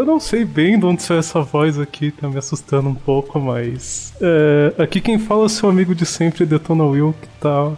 [0.00, 3.38] eu não sei bem de onde saiu essa voz aqui, tá me assustando um pouco,
[3.38, 4.14] mas.
[4.18, 7.72] É, aqui quem fala é o seu amigo de sempre, Detona Will, que tá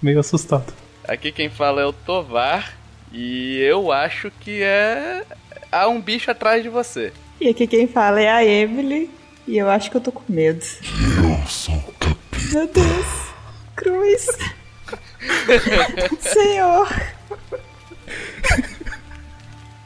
[0.00, 0.72] meio assustado.
[1.06, 2.78] Aqui quem fala é o Tovar
[3.12, 5.24] e eu acho que é.
[5.72, 7.12] Há um bicho atrás de você.
[7.40, 9.10] E aqui quem fala é a Emily
[9.48, 10.62] e eu acho que eu tô com medo.
[10.62, 12.54] Eu sou o capeta.
[12.54, 13.06] Meu Deus!
[13.74, 14.26] Cruz!
[16.20, 16.88] Senhor!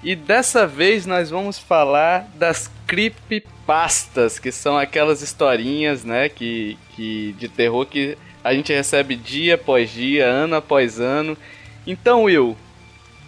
[0.02, 7.34] E dessa vez nós vamos falar das creepypastas, que são aquelas historinhas, né, que, que
[7.38, 11.36] de terror que a gente recebe dia após dia, ano após ano.
[11.86, 12.56] Então, Will, o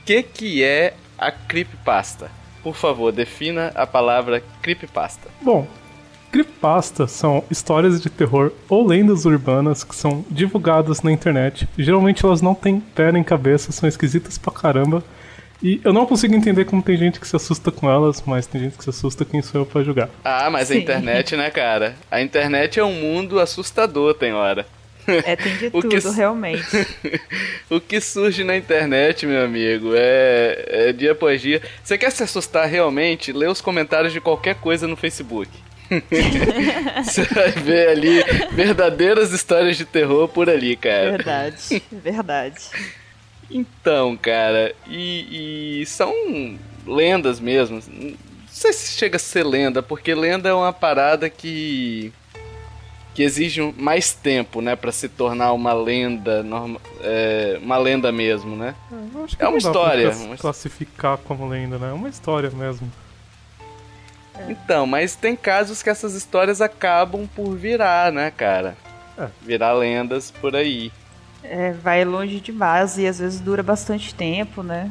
[0.05, 2.31] que que é a creepypasta?
[2.63, 5.29] Por favor, defina a palavra creepypasta.
[5.41, 5.67] Bom,
[6.31, 11.69] creepypasta são histórias de terror ou lendas urbanas que são divulgadas na internet.
[11.77, 15.03] Geralmente elas não têm pé nem cabeça, são esquisitas pra caramba.
[15.63, 18.61] E eu não consigo entender como tem gente que se assusta com elas, mas tem
[18.61, 20.09] gente que se assusta quem sou eu pra julgar.
[20.25, 20.81] Ah, mas a Sim.
[20.81, 21.97] internet, né, cara?
[22.11, 24.65] A internet é um mundo assustador, tem hora.
[25.07, 26.63] É, tem de O que tudo, s- realmente.
[27.71, 31.61] o que surge na internet, meu amigo, é, é dia após dia.
[31.83, 33.33] Você quer se assustar realmente?
[33.33, 35.51] Lê os comentários de qualquer coisa no Facebook.
[37.03, 41.11] Você vai ver ali verdadeiras histórias de terror por ali, cara.
[41.13, 42.61] Verdade, verdade.
[43.51, 46.13] Então, cara, e, e são
[46.87, 47.81] lendas mesmo.
[47.87, 48.15] Não
[48.49, 52.13] sei se chega a ser lenda, porque lenda é uma parada que
[53.15, 58.55] que exige mais tempo, né, Pra se tornar uma lenda, norma, é, uma lenda mesmo,
[58.55, 58.77] né?
[59.37, 61.91] Que É uma pra história, classificar como lenda, né?
[61.91, 62.89] É uma história mesmo.
[64.49, 68.77] Então, mas tem casos que essas histórias acabam por virar, né, cara?
[69.19, 69.27] É.
[69.43, 70.93] Virar lendas por aí.
[71.51, 74.91] É, vai longe demais e às vezes dura bastante tempo, né?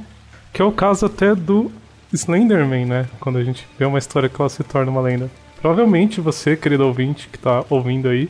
[0.52, 1.72] Que é o caso até do
[2.12, 3.06] Slenderman, né?
[3.20, 5.30] Quando a gente vê uma história que ela se torna uma lenda.
[5.62, 8.30] Provavelmente você, querido ouvinte que tá ouvindo aí,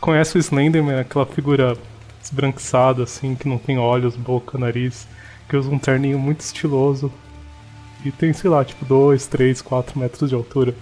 [0.00, 1.76] conhece o Slenderman, aquela figura
[2.22, 5.06] esbranquiçada, assim, que não tem olhos, boca, nariz,
[5.48, 7.12] que usa um terninho muito estiloso.
[8.04, 10.74] E tem, sei lá, tipo 2, 3, 4 metros de altura.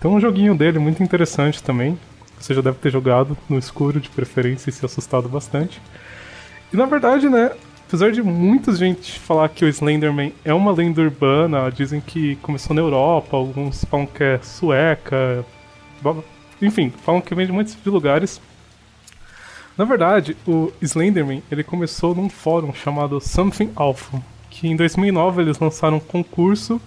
[0.00, 1.98] Tem um joguinho dele muito interessante também.
[2.38, 5.80] Você já deve ter jogado no escuro de preferência e se assustado bastante.
[6.74, 7.52] E na verdade, né,
[7.86, 12.74] apesar de muita gente falar que o Slenderman é uma lenda urbana, dizem que começou
[12.74, 15.46] na Europa, alguns falam que é sueca,
[16.60, 18.40] enfim, falam que vem de muitos lugares.
[19.78, 24.20] Na verdade, o Slenderman ele começou num fórum chamado Something Alpha,
[24.50, 26.80] que em 2009 eles lançaram um concurso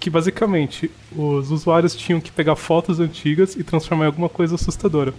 [0.00, 5.14] que basicamente os usuários tinham que pegar fotos antigas e transformar em alguma coisa assustadora.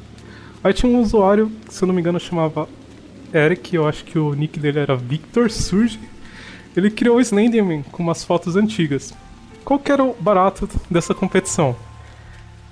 [0.61, 2.67] Aí tinha um usuário, se eu não me engano chamava
[3.33, 5.99] Eric, eu acho que o nick dele era Victor Surge.
[6.75, 9.13] Ele criou o Slenderman com umas fotos antigas.
[9.65, 11.75] Qual que era o barato dessa competição?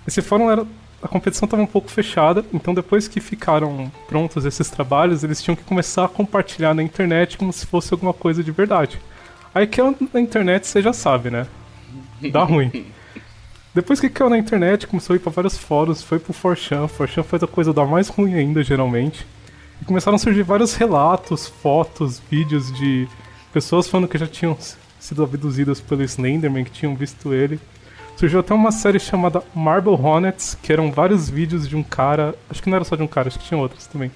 [0.08, 0.66] Esse fórum era.
[1.02, 5.56] A competição estava um pouco fechada, então depois que ficaram prontos esses trabalhos, eles tinham
[5.56, 9.00] que começar a compartilhar na internet como se fosse alguma coisa de verdade.
[9.54, 11.46] Aí que na internet você já sabe, né?
[12.32, 12.86] Dá ruim.
[13.74, 16.88] Depois que caiu na internet, começou a ir para vários fóruns, foi pro 4chan.
[16.88, 19.28] 4chan faz a coisa dar mais ruim ainda, geralmente.
[19.82, 23.08] E começaram a surgir vários relatos, fotos, vídeos de
[23.52, 24.58] pessoas falando que já tinham
[25.00, 27.60] sido abduzidas pelo Slenderman, que tinham visto ele.
[28.18, 32.64] Surgiu até uma série chamada Marble Hornets, que eram vários vídeos de um cara, acho
[32.64, 34.10] que não era só de um cara, acho que tinha outros também,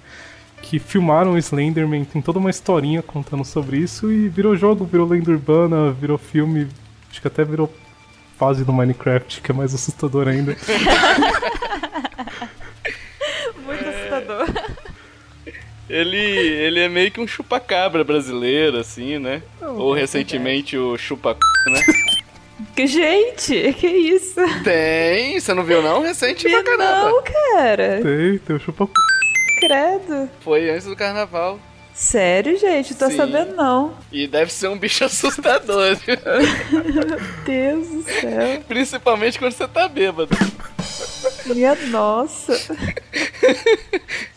[0.61, 5.07] que filmaram o Slenderman, tem toda uma historinha contando sobre isso e virou jogo, virou
[5.07, 6.67] lenda urbana, virou filme,
[7.09, 7.69] acho que até virou
[8.37, 10.55] fase do Minecraft, que é mais assustador ainda.
[13.65, 14.47] Muito assustador.
[15.89, 19.41] Ele, ele é meio que um chupacabra brasileiro, assim, né?
[19.59, 21.35] Ou é recentemente o chupa
[21.67, 21.81] né?
[22.75, 24.39] Que, gente, que isso?
[24.63, 26.01] Tem, você não viu não?
[26.01, 27.09] Recente pra caramba.
[27.09, 27.99] Não, cara.
[28.01, 28.87] Tem, tem o chupa
[29.59, 30.29] Credo.
[30.39, 31.59] Foi antes do carnaval.
[31.93, 32.95] Sério, gente?
[32.95, 33.17] Tô Sim.
[33.17, 33.93] sabendo não.
[34.09, 36.15] E deve ser um bicho assustador, viu?
[37.45, 38.63] Deus do céu.
[38.65, 40.29] Principalmente quando você tá bêbado.
[41.45, 42.53] Minha nossa.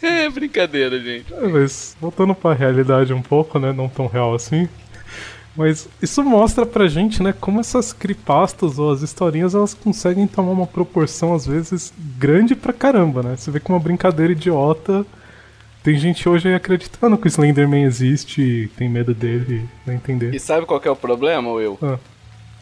[0.02, 1.32] É brincadeira, gente.
[1.32, 3.72] É, mas voltando pra realidade um pouco, né?
[3.72, 4.68] Não tão real assim.
[5.54, 10.52] Mas isso mostra pra gente, né, como essas creepypastas ou as historinhas elas conseguem tomar
[10.52, 13.36] uma proporção às vezes grande pra caramba, né?
[13.36, 15.04] Você vê que uma brincadeira idiota
[15.82, 20.34] tem gente hoje aí acreditando que o Slenderman existe e tem medo dele, vai entender.
[20.34, 21.78] E sabe qual que é o problema, Will?
[21.82, 21.98] Ah,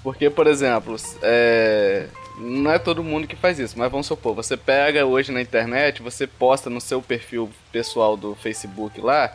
[0.02, 2.06] Porque, por exemplo, é,
[2.40, 6.02] não é todo mundo que faz isso, mas vamos supor, você pega hoje na internet,
[6.02, 9.34] você posta no seu perfil pessoal do Facebook lá,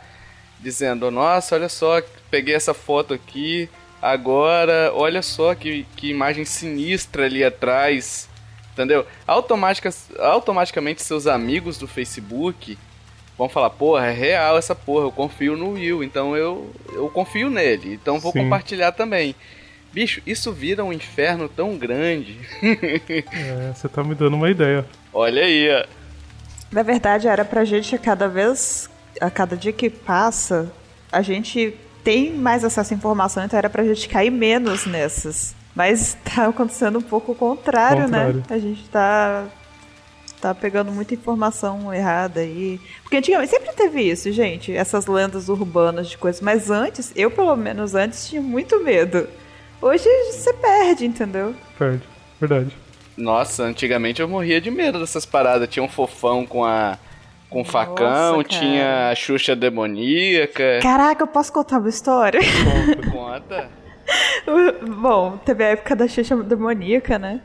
[0.60, 3.68] dizendo, nossa, olha só, peguei essa foto aqui,
[4.02, 8.28] agora, olha só que, que imagem sinistra ali atrás,
[8.72, 9.06] entendeu?
[9.26, 12.76] Automática, automaticamente seus amigos do Facebook
[13.38, 17.50] vão falar, porra, é real essa porra, eu confio no Will, então eu, eu confio
[17.50, 18.40] nele, então vou Sim.
[18.40, 19.34] compartilhar também.
[19.96, 22.38] Bicho, isso vira um inferno tão grande.
[22.62, 24.84] É, você tá me dando uma ideia.
[25.10, 25.86] Olha aí, ó.
[26.70, 30.70] Na verdade, era pra gente, cada vez, a cada dia que passa,
[31.10, 35.54] a gente tem mais acesso à informação, então era pra gente cair menos nessas.
[35.74, 38.34] Mas tá acontecendo um pouco o contrário, Contrário.
[38.34, 38.42] né?
[38.50, 39.46] A gente tá,
[40.42, 42.78] tá pegando muita informação errada aí.
[43.02, 46.42] Porque antigamente sempre teve isso, gente, essas lendas urbanas de coisas.
[46.42, 49.26] Mas antes, eu pelo menos antes, tinha muito medo.
[49.80, 51.54] Hoje você perde, entendeu?
[51.78, 52.02] Perde.
[52.40, 52.76] Verdade.
[53.16, 55.68] Nossa, antigamente eu morria de medo dessas paradas.
[55.68, 56.98] Tinha um fofão com a.
[57.48, 58.44] com facão, cara.
[58.44, 60.80] tinha a Xuxa demoníaca.
[60.82, 62.40] Caraca, eu posso contar uma história?
[63.10, 63.70] Conta.
[64.86, 67.40] Bom, teve a época da Xuxa demoníaca, né?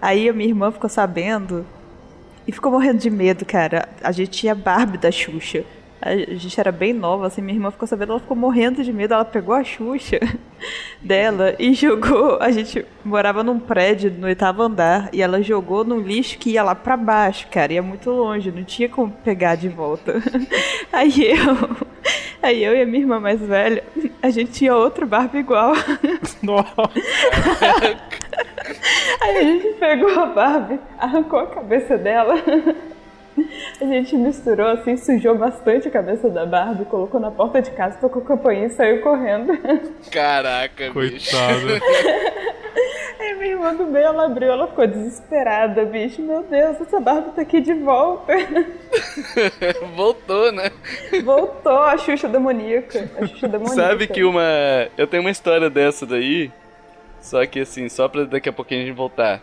[0.00, 1.66] Aí a minha irmã ficou sabendo
[2.46, 3.88] e ficou morrendo de medo, cara.
[4.02, 5.64] A gente tinha Barbie da Xuxa.
[6.06, 9.14] A gente era bem nova, assim, minha irmã ficou sabendo, ela ficou morrendo de medo.
[9.14, 10.20] Ela pegou a Xuxa
[11.00, 12.36] dela e jogou.
[12.42, 16.62] A gente morava num prédio no oitavo andar e ela jogou num lixo que ia
[16.62, 17.72] lá pra baixo, cara.
[17.72, 20.22] Ia muito longe, não tinha como pegar de volta.
[20.92, 21.86] Aí eu.
[22.42, 23.82] Aí eu e a minha irmã mais velha,
[24.22, 25.72] a gente tinha outro Barbie igual.
[26.42, 26.82] Nossa.
[29.22, 32.34] Aí a gente pegou a Barbie, arrancou a cabeça dela.
[33.84, 37.98] A gente misturou assim, sujou bastante a cabeça da Barbie, colocou na porta de casa,
[37.98, 39.52] tocou campainha e saiu correndo.
[40.10, 41.36] Caraca, bicho.
[41.36, 41.80] Coitada.
[43.20, 46.22] Aí minha irmã do meio, ela abriu, ela ficou desesperada, bicho.
[46.22, 48.32] Meu Deus, essa Barbie tá aqui de volta.
[49.94, 50.70] Voltou, né?
[51.22, 53.10] Voltou a Xuxa demoníaca.
[53.20, 53.82] A Xuxa demoníaca.
[53.82, 54.42] Sabe que uma.
[54.96, 56.50] Eu tenho uma história dessa daí.
[57.20, 59.42] Só que assim, só pra daqui a pouquinho a gente voltar.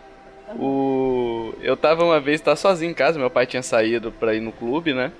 [0.59, 1.53] O.
[1.61, 4.51] Eu tava uma vez, tava sozinho em casa, meu pai tinha saído pra ir no
[4.51, 5.11] clube, né?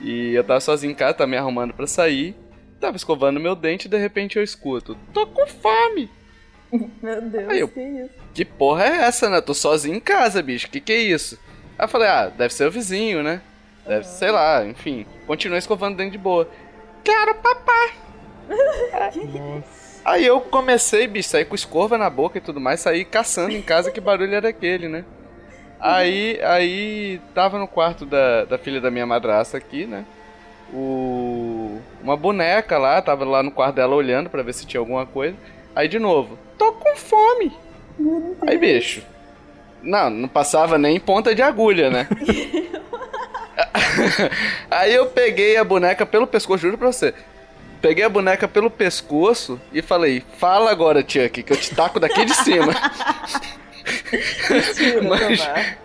[0.00, 2.34] E eu tava sozinho em casa, tava me arrumando pra sair.
[2.80, 4.96] Tava escovando meu dente e de repente eu escuto.
[5.12, 6.08] Tô com fome!
[7.02, 8.10] Meu Deus, Aí eu- que isso?
[8.32, 9.40] Que porra é essa, né?
[9.40, 10.70] Tô sozinho em casa, bicho.
[10.70, 11.38] Que que é isso?
[11.78, 13.42] Aí eu falei, ah, deve ser o vizinho, né?
[13.86, 15.04] Deve, sei lá, enfim.
[15.26, 16.48] Continuei escovando dente de boa.
[17.04, 17.90] Quero papá!
[18.48, 19.79] Nossa.
[20.04, 23.62] Aí eu comecei, bicho, sair com escova na boca e tudo mais, saí caçando em
[23.62, 25.04] casa que barulho era aquele, né?
[25.78, 30.04] Aí, aí tava no quarto da, da filha da minha madrasta aqui, né?
[30.72, 35.06] O uma boneca lá, tava lá no quarto dela olhando pra ver se tinha alguma
[35.06, 35.36] coisa.
[35.74, 37.52] Aí de novo, tô com fome.
[38.46, 39.02] Aí, bicho.
[39.82, 42.08] Não, não passava nem ponta de agulha, né?
[44.70, 47.14] Aí eu peguei a boneca pelo pescoço, juro pra você.
[47.80, 52.24] Peguei a boneca pelo pescoço e falei: Fala agora, Chuck, que eu te taco daqui
[52.24, 52.72] de cima.
[54.50, 55.76] Mentira, Mas-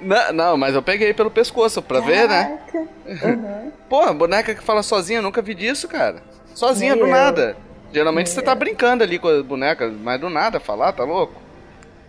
[0.00, 2.58] não, não, mas eu peguei pelo pescoço pra ver, né?
[2.70, 3.26] Caraca.
[3.26, 3.72] Uhum.
[3.88, 6.22] Pô, boneca que fala sozinha, nunca vi disso, cara.
[6.54, 7.56] Sozinha Nem do nada.
[7.92, 11.40] Geralmente Nem você tá brincando ali com a boneca, mas do nada falar, tá louco?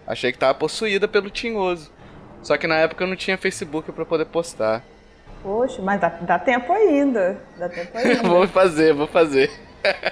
[0.05, 1.89] Achei que tava possuída pelo tinhoso.
[2.43, 4.83] Só que na época eu não tinha Facebook pra poder postar.
[5.43, 7.37] Poxa, mas dá, dá tempo ainda.
[7.57, 8.23] Dá tempo ainda.
[8.27, 9.51] vou fazer, vou fazer.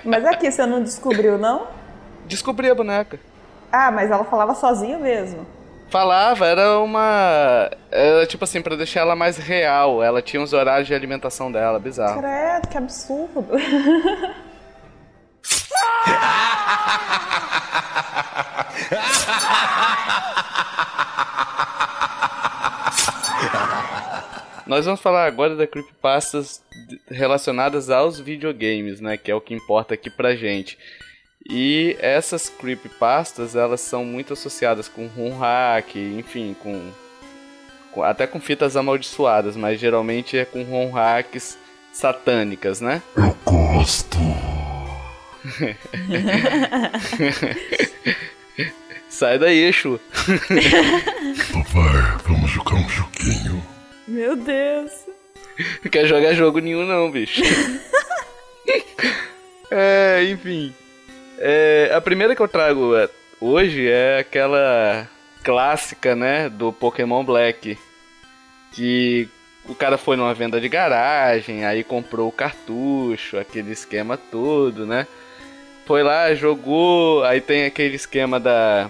[0.04, 1.68] Mas aqui, você não descobriu, não?
[2.26, 3.20] Descobri a boneca.
[3.72, 5.46] Ah, mas ela falava sozinha mesmo.
[5.90, 7.70] Falava, era uma.
[7.92, 10.02] Era tipo assim, pra deixar ela mais real.
[10.02, 12.20] Ela tinha os horários de alimentação dela, bizarro.
[12.22, 13.46] Credo, que absurdo.
[24.68, 26.62] Nós vamos falar agora da creepypastas
[27.10, 29.16] relacionadas aos videogames, né?
[29.18, 30.78] Que é o que importa aqui pra gente.
[31.48, 36.90] E essas creepypastas, elas são muito associadas com rum hack, enfim, com,
[37.92, 41.56] com- até com fitas amaldiçoadas, mas geralmente é com rum hacks
[41.94, 43.04] satânicas, né?
[43.16, 44.18] Eu gosto.
[49.08, 50.00] Sai daí, Exu.
[51.72, 53.64] Vai, vamos jogar um joguinho.
[54.08, 54.92] Meu Deus.
[55.84, 57.42] Não quer jogar jogo nenhum, não, bicho.
[59.72, 60.74] é, enfim.
[61.38, 63.10] É, a primeira que eu trago é,
[63.40, 65.08] hoje é aquela
[65.44, 67.78] clássica, né, do Pokémon Black.
[68.74, 69.30] Que
[69.68, 75.08] o cara foi numa venda de garagem, aí comprou o cartucho, aquele esquema todo, né?
[75.86, 78.90] Foi lá, jogou, aí tem aquele esquema da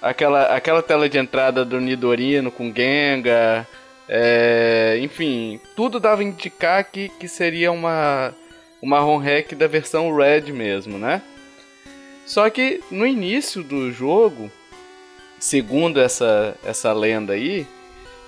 [0.00, 3.66] aquela, aquela tela de entrada do Nidorino com Gengar,
[4.08, 8.34] é, enfim, tudo dava a indicar que, que seria uma,
[8.80, 11.20] uma ROM hack da versão Red mesmo, né?
[12.24, 14.50] Só que no início do jogo,
[15.38, 17.66] segundo essa, essa lenda aí,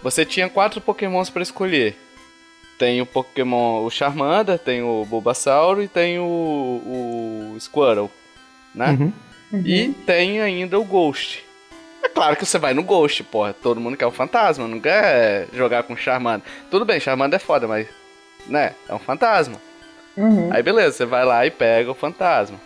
[0.03, 1.97] você tinha quatro pokémons para escolher.
[2.79, 8.11] Tem o Pokémon o Charmander, tem o Bulbasaur e tem o, o Squirtle,
[8.75, 8.97] né?
[8.99, 9.13] Uhum.
[9.65, 11.45] E tem ainda o Ghost.
[12.15, 13.55] Claro que você vai no Ghost, porra.
[13.55, 16.47] Todo mundo quer o fantasma, não quer jogar com Charmander.
[16.71, 17.87] Tudo bem, Charmander é foda, mas.
[18.47, 18.75] Né?
[18.89, 19.61] É um fantasma.
[20.51, 22.61] Aí beleza, você vai lá e pega o fantasma.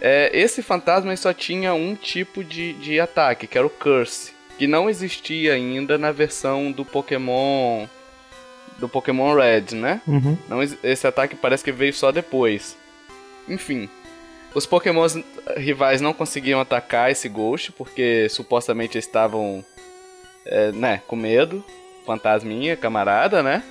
[0.00, 4.32] É, esse fantasma só tinha um tipo de, de ataque, que era o Curse.
[4.58, 7.86] Que não existia ainda na versão do Pokémon.
[8.78, 10.02] Do Pokémon Red, né?
[10.06, 10.36] Uhum.
[10.48, 12.76] Não, esse ataque parece que veio só depois.
[13.48, 13.88] Enfim.
[14.56, 15.18] Os pokémons
[15.58, 19.62] rivais não conseguiam atacar esse Ghost, porque supostamente estavam,
[20.46, 21.62] é, né, com medo.
[22.06, 23.62] Fantasminha, camarada, né?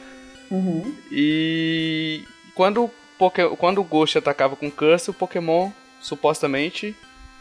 [1.12, 2.24] E
[2.54, 6.96] quando, o Poké- quando o Ghost atacava com Curse, o Pokémon supostamente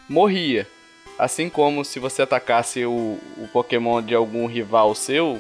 [0.09, 0.67] morria.
[1.19, 5.39] Assim como se você atacasse o, o Pokémon de algum rival seu,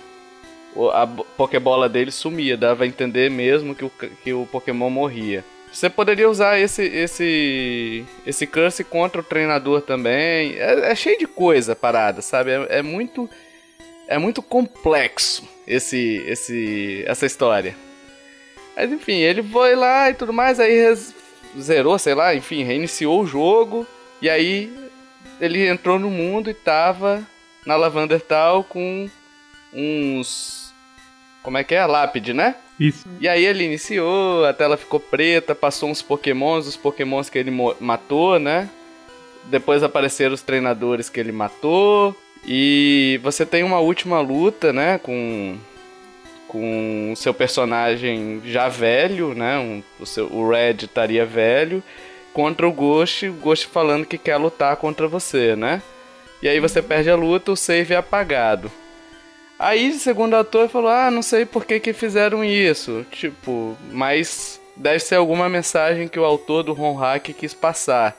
[0.92, 3.90] a bo- Pokébola dele sumia, dava a entender mesmo que o,
[4.22, 5.42] que o Pokémon morria.
[5.74, 10.54] Você poderia usar esse esse esse curse contra o treinador também.
[10.54, 12.52] É, é cheio de coisa a parada, sabe?
[12.52, 13.28] É, é muito
[14.06, 17.74] é muito complexo esse esse essa história.
[18.76, 20.96] Mas enfim, ele foi lá e tudo mais, aí
[21.58, 23.84] zerou, sei lá, enfim, reiniciou o jogo
[24.22, 24.72] e aí
[25.40, 27.26] ele entrou no mundo e tava
[27.66, 29.10] na Lavander Tal com
[29.72, 30.63] uns
[31.44, 31.86] como é que é?
[31.86, 32.56] Lápide, né?
[32.80, 33.06] Isso.
[33.20, 37.52] E aí ele iniciou, a tela ficou preta, passou uns pokémons, os pokémons que ele
[37.78, 38.68] matou, né?
[39.44, 42.16] Depois apareceram os treinadores que ele matou.
[42.46, 44.98] E você tem uma última luta, né?
[44.98, 45.56] Com
[46.48, 49.58] com o seu personagem já velho, né?
[49.58, 51.82] um- o, seu, o Red estaria velho,
[52.32, 55.82] contra o Ghost, o Ghost falando que quer lutar contra você, né?
[56.40, 58.70] E aí você perde a luta, o save é apagado.
[59.58, 63.06] Aí, segundo o ator, falou: Ah, não sei por que, que fizeram isso.
[63.10, 68.16] Tipo, mas deve ser alguma mensagem que o autor do ROM Hack quis passar.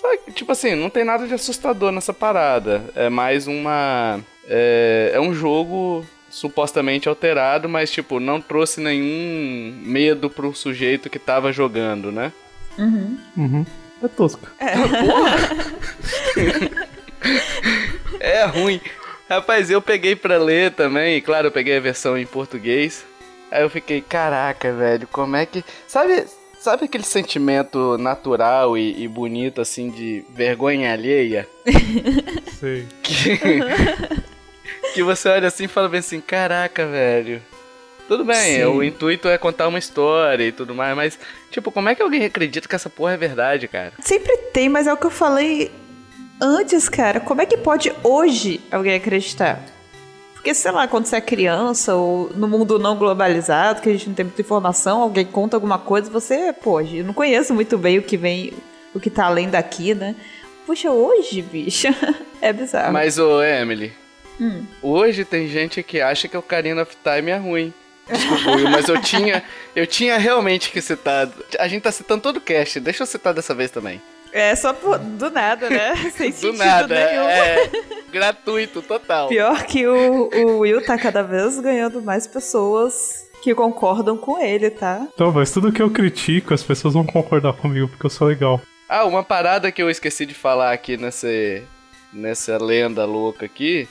[0.00, 2.84] Só que, tipo assim, não tem nada de assustador nessa parada.
[2.94, 4.20] É mais uma.
[4.46, 11.18] É, é um jogo supostamente alterado, mas, tipo, não trouxe nenhum medo pro sujeito que
[11.18, 12.32] tava jogando, né?
[12.78, 13.64] Uhum.
[14.02, 14.52] É tosca.
[18.20, 18.80] É ruim.
[19.28, 23.04] Rapaz, eu peguei pra ler também, e claro, eu peguei a versão em português.
[23.50, 25.62] Aí eu fiquei, caraca, velho, como é que.
[25.86, 26.24] Sabe,
[26.58, 31.46] sabe aquele sentimento natural e, e bonito, assim, de vergonha alheia?
[32.58, 32.86] Sei.
[33.02, 33.38] Que,
[34.94, 37.42] que você olha assim e fala bem assim, caraca, velho.
[38.06, 38.64] Tudo bem, Sim.
[38.64, 41.18] o intuito é contar uma história e tudo mais, mas,
[41.50, 43.92] tipo, como é que alguém acredita que essa porra é verdade, cara?
[44.00, 45.70] Sempre tem, mas é o que eu falei
[46.40, 47.20] antes, cara.
[47.20, 49.60] Como é que pode hoje alguém acreditar?
[50.34, 54.08] Porque, sei lá, quando você é criança ou no mundo não globalizado, que a gente
[54.08, 57.98] não tem muita informação, alguém conta alguma coisa, você, pô, eu não conheço muito bem
[57.98, 58.52] o que vem,
[58.94, 60.14] o que tá além daqui, né?
[60.64, 61.88] Puxa, hoje, bicho,
[62.40, 62.92] é bizarro.
[62.92, 63.92] Mas, ô, Emily,
[64.80, 67.74] hoje tem gente que acha que o Ocarina of Time é ruim.
[68.10, 69.42] Desculpa, Will, mas eu tinha,
[69.76, 71.28] eu tinha realmente que citar.
[71.58, 74.00] A gente tá citando todo o cast, deixa eu citar dessa vez também.
[74.40, 75.94] É só por- do nada, né?
[76.16, 77.28] Sem Do sentido nada, nenhum.
[77.28, 77.70] é
[78.10, 79.28] gratuito, total.
[79.28, 84.70] Pior que o, o Will tá cada vez ganhando mais pessoas que concordam com ele,
[84.70, 85.06] tá?
[85.14, 88.60] Então, mas tudo que eu critico, as pessoas vão concordar comigo porque eu sou legal.
[88.88, 91.28] Ah, uma parada que eu esqueci de falar aqui nessa,
[92.12, 93.86] nessa lenda louca aqui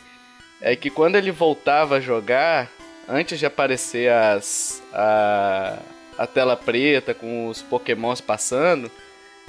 [0.59, 2.67] é que quando ele voltava a jogar,
[3.07, 5.77] antes de aparecer as a,
[6.17, 8.89] a tela preta com os pokémons passando,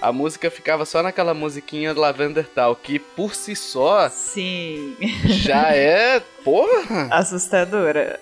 [0.01, 4.97] a música ficava só naquela musiquinha Lavender Tal, que por si só Sim.
[5.27, 8.19] já é, porra, Assustadora.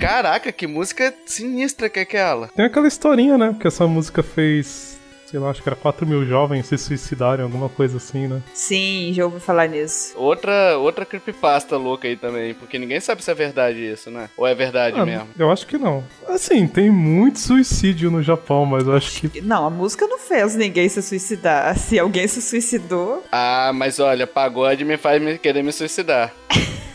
[0.00, 2.48] caraca, que música sinistra que é aquela.
[2.48, 3.56] Tem aquela historinha, né?
[3.60, 4.97] Que essa música fez,
[5.30, 8.40] sei lá, acho que era 4 mil jovens se suicidarem, alguma coisa assim, né?
[8.54, 10.14] Sim, já ouvi falar nisso.
[10.16, 14.30] Outra, outra creepypasta louca aí também, porque ninguém sabe se é verdade isso, né?
[14.36, 15.28] Ou é verdade Ah, mesmo.
[15.38, 16.02] Eu acho que não.
[16.26, 19.40] Assim, tem muito suicídio no Japão, mas eu acho que.
[19.40, 21.76] Não, a música não fez ninguém se suicidar.
[21.78, 23.22] Se alguém se suicidou.
[23.30, 26.32] Ah, mas olha, pagode me faz me querer me suicidar.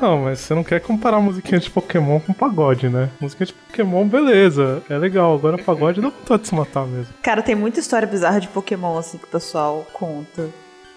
[0.00, 3.10] Não, mas você não quer comparar musiquinha de Pokémon com pagode, né?
[3.20, 5.34] Musiquinha de Pokémon, beleza, é legal.
[5.34, 7.12] Agora pagode dá vontade de se matar mesmo.
[7.22, 10.48] Cara, tem muita história bizarra de Pokémon, assim, que o pessoal conta.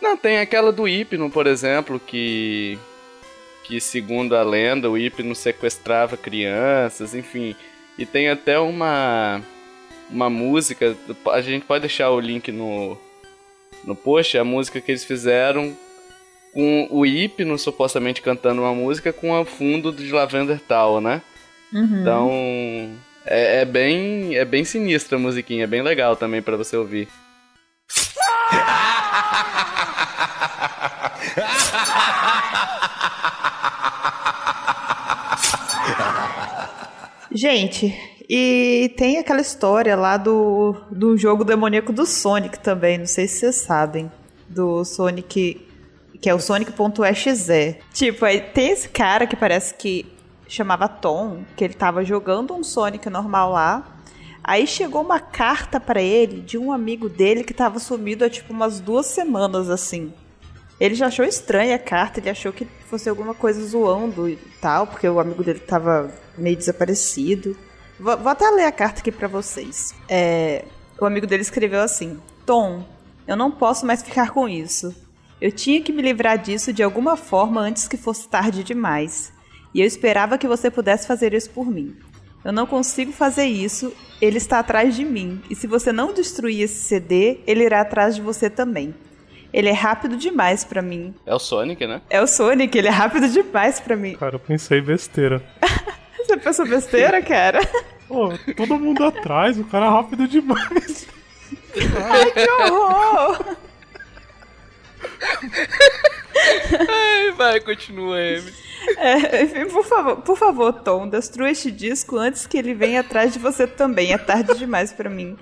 [0.02, 2.78] Não, tem aquela do Hipno, por exemplo, que.
[3.64, 7.56] Que segundo a lenda, o Hipno sequestrava crianças, enfim.
[7.98, 9.42] E tem até uma.
[10.10, 10.96] Uma música.
[11.32, 12.98] A gente pode deixar o link no.
[13.86, 15.76] No post, a música que eles fizeram
[16.54, 21.22] com o Hipno supostamente cantando uma música com a fundo de Lavender Tower, né?
[21.74, 22.02] Uhum.
[22.02, 22.92] Então.
[23.26, 24.36] É, é, bem.
[24.36, 27.08] É bem sinistra a musiquinha, é bem legal também para você ouvir.
[37.36, 37.94] Gente,
[38.30, 43.40] e tem aquela história lá do, do jogo demoníaco do Sonic também, não sei se
[43.40, 44.12] vocês sabem.
[44.48, 45.73] Do Sonic.
[46.24, 47.80] Que é o Sonic.exe.
[47.92, 50.06] Tipo, aí tem esse cara que parece que
[50.48, 53.98] chamava Tom, que ele tava jogando um Sonic normal lá.
[54.42, 58.54] Aí chegou uma carta para ele de um amigo dele que tava sumido há tipo
[58.54, 60.14] umas duas semanas assim.
[60.80, 64.88] Ele já achou estranha a carta, ele achou que fosse alguma coisa zoando e tal,
[64.88, 67.54] porque o amigo dele tava meio desaparecido.
[68.00, 69.94] Vou, vou até ler a carta aqui para vocês.
[70.08, 70.64] É,
[70.98, 72.86] o amigo dele escreveu assim: Tom,
[73.28, 75.03] eu não posso mais ficar com isso.
[75.44, 79.34] Eu tinha que me livrar disso de alguma forma antes que fosse tarde demais.
[79.74, 81.98] E eu esperava que você pudesse fazer isso por mim.
[82.46, 85.42] Eu não consigo fazer isso, ele está atrás de mim.
[85.50, 88.96] E se você não destruir esse CD, ele irá atrás de você também.
[89.52, 91.14] Ele é rápido demais para mim.
[91.26, 92.02] É o Sonic, né?
[92.10, 94.16] É o Sonic, ele é rápido demais para mim.
[94.16, 95.44] Cara, eu pensei besteira.
[96.26, 97.60] Você pensou besteira, cara?
[98.08, 101.06] Pô, todo mundo atrás, o cara é rápido demais.
[101.76, 103.58] Ai, que horror!
[106.90, 108.54] Ai, vai, continua, Amy.
[108.98, 113.32] É, enfim, por favor, por favor, Tom, destrua este disco antes que ele venha atrás
[113.32, 114.14] de você também.
[114.14, 115.38] É tarde demais para mim.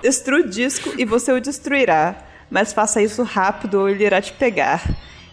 [0.00, 2.16] Destrua o disco e você o destruirá.
[2.50, 4.82] Mas faça isso rápido ou ele irá te pegar.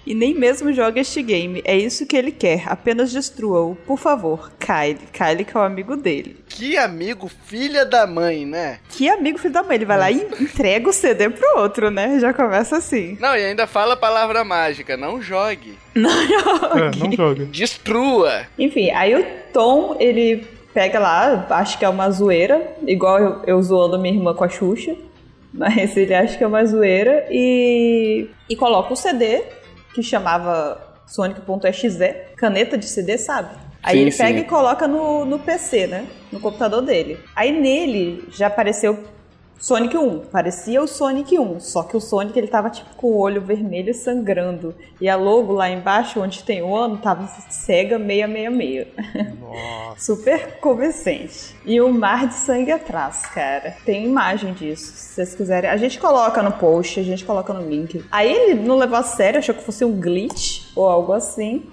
[0.06, 1.62] E nem mesmo jogue este game.
[1.64, 2.64] É isso que ele quer.
[2.68, 3.76] Apenas destrua-o.
[3.88, 4.98] Por favor, Kyle.
[5.14, 6.38] Kyle que é o amigo dele.
[6.50, 8.80] Que amigo filha da mãe, né?
[8.90, 9.76] Que amigo filho da mãe.
[9.76, 12.20] Ele vai lá e entrega o CD pro outro, né?
[12.20, 13.18] Já começa assim.
[13.20, 14.98] Não, e ainda fala a palavra mágica.
[14.98, 15.78] Não jogue.
[15.96, 16.28] Não É,
[16.92, 17.00] jogue.
[17.00, 17.46] não joga.
[17.46, 18.42] Destrua.
[18.60, 23.62] Enfim, aí o Tom, ele pega lá, acho que é uma zoeira, igual eu, eu
[23.62, 24.96] zoando minha irmã com a Xuxa,
[25.54, 29.44] mas ele acha que é uma zoeira e, e coloca o CD,
[29.94, 31.90] que chamava Sonic.exe,
[32.36, 33.56] caneta de CD, sabe?
[33.82, 34.24] Aí Sim, ele sim.
[34.24, 36.08] pega e coloca no, no PC, né?
[36.32, 37.20] No computador dele.
[37.36, 39.04] Aí nele já apareceu
[39.64, 40.26] Sonic 1.
[40.30, 43.92] Parecia o Sonic 1, só que o Sonic ele tava tipo com o olho vermelho
[43.92, 44.76] e sangrando.
[45.00, 48.88] E a logo lá embaixo, onde tem o ano, tava cega 666.
[49.98, 51.56] Super convincente.
[51.66, 53.78] E o mar de sangue atrás, cara.
[53.86, 55.70] Tem imagem disso, se vocês quiserem.
[55.70, 58.04] A gente coloca no post, a gente coloca no link.
[58.12, 61.64] Aí ele não levou a sério, achou que fosse um glitch ou algo assim.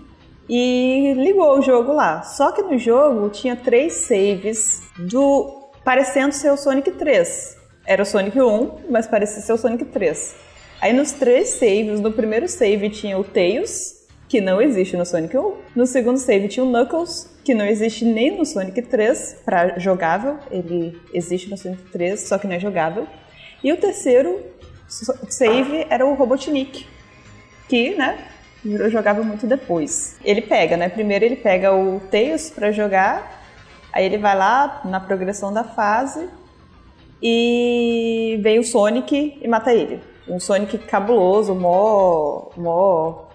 [0.48, 2.22] E ligou o jogo lá.
[2.22, 5.72] Só que no jogo tinha três saves do.
[5.82, 7.58] parecendo ser o Sonic 3.
[7.86, 10.34] Era o Sonic 1, mas parecia ser o Sonic 3.
[10.80, 15.36] Aí nos três saves, no primeiro save tinha o Tails, que não existe no Sonic
[15.36, 15.54] 1.
[15.74, 20.38] No segundo save tinha o Knuckles, que não existe nem no Sonic 3 para jogável.
[20.50, 23.06] Ele existe no Sonic 3, só que não é jogável.
[23.62, 24.40] E o terceiro
[25.28, 26.86] save era o Robotnik,
[27.68, 28.18] que, né,
[28.64, 30.16] virou jogável muito depois.
[30.24, 30.88] Ele pega, né?
[30.88, 33.42] Primeiro ele pega o Tails para jogar,
[33.92, 36.28] aí ele vai lá na progressão da fase
[37.22, 40.00] e vem o Sonic e mata ele.
[40.28, 42.50] Um Sonic cabuloso, mó.
[42.56, 43.28] mó.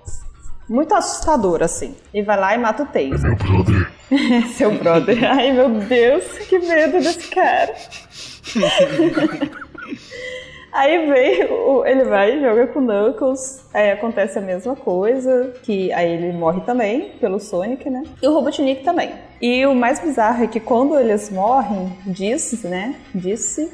[0.67, 1.95] muito assustador, assim.
[2.13, 3.21] E vai lá e mata o Tails.
[3.21, 3.91] Meu brother.
[4.55, 5.23] Seu brother.
[5.31, 7.75] Ai, meu Deus, que medo desse cara.
[10.75, 15.91] Aí vem, o- ele vai joga com o Knuckles, aí acontece a mesma coisa, que
[15.93, 18.03] aí ele morre também, pelo Sonic, né?
[18.21, 19.11] E o Robotnik também.
[19.41, 22.95] E o mais bizarro é que quando eles morrem, disse, né?
[23.13, 23.71] Disse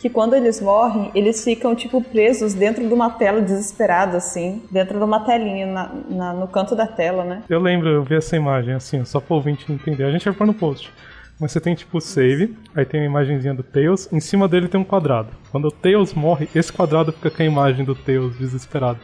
[0.00, 4.98] que quando eles morrem, eles ficam, tipo, presos dentro de uma tela desesperada, assim, dentro
[4.98, 7.42] de uma telinha na- na- no canto da tela, né?
[7.48, 10.04] Eu lembro, eu vi essa imagem, assim, só pro ouvinte entender.
[10.04, 10.92] A gente vai pôr no post.
[11.40, 14.80] Mas você tem tipo save, aí tem a imagenzinha do Tails, em cima dele tem
[14.80, 15.30] um quadrado.
[15.50, 19.00] Quando o Tails morre, esse quadrado fica com a imagem do Tails desesperado.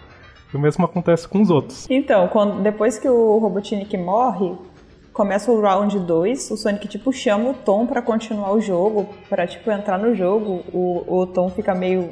[0.53, 1.87] E o mesmo acontece com os outros.
[1.91, 4.57] Então, quando, depois que o Robotnik morre,
[5.13, 9.47] começa o round 2, o Sonic tipo chama o Tom pra continuar o jogo, pra
[9.47, 10.65] tipo entrar no jogo.
[10.73, 12.11] O, o Tom fica meio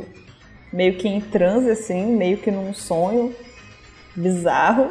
[0.73, 3.35] meio que em transe assim, meio que num sonho.
[4.19, 4.89] Bizarro.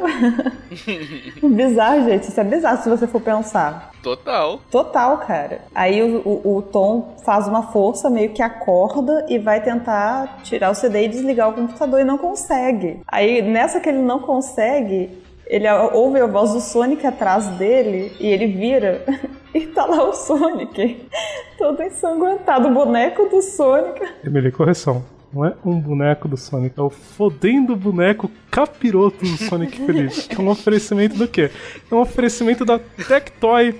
[1.42, 2.28] bizarro, gente.
[2.28, 3.92] Isso é bizarro se você for pensar.
[4.02, 4.60] Total.
[4.70, 5.60] Total, cara.
[5.74, 10.70] Aí o, o, o, Tom faz uma força, meio que acorda e vai tentar tirar
[10.70, 13.00] o CD e desligar o computador e não consegue.
[13.06, 15.10] Aí nessa que ele não consegue,
[15.46, 19.04] ele ouve a voz do Sonic atrás dele e ele vira
[19.54, 21.08] e tá lá o Sonic,
[21.58, 24.00] todo ensanguentado, o boneco do Sonic.
[24.24, 25.17] Emily, correção.
[25.32, 30.28] Não é um boneco do Sonic, é o fodendo boneco capiroto do Sonic Feliz.
[30.30, 31.50] É um oferecimento do quê?
[31.90, 33.74] É um oferecimento da Tectoy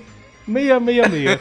[0.46, 1.40] 666.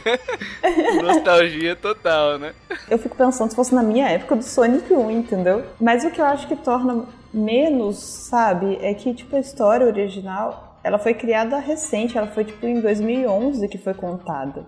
[1.02, 2.52] Nostalgia total, né?
[2.90, 5.64] Eu fico pensando se fosse na minha época do Sonic 1, entendeu?
[5.80, 10.78] Mas o que eu acho que torna menos, sabe, é que, tipo, a história original,
[10.82, 14.64] ela foi criada recente, ela foi, tipo, em 2011 que foi contada.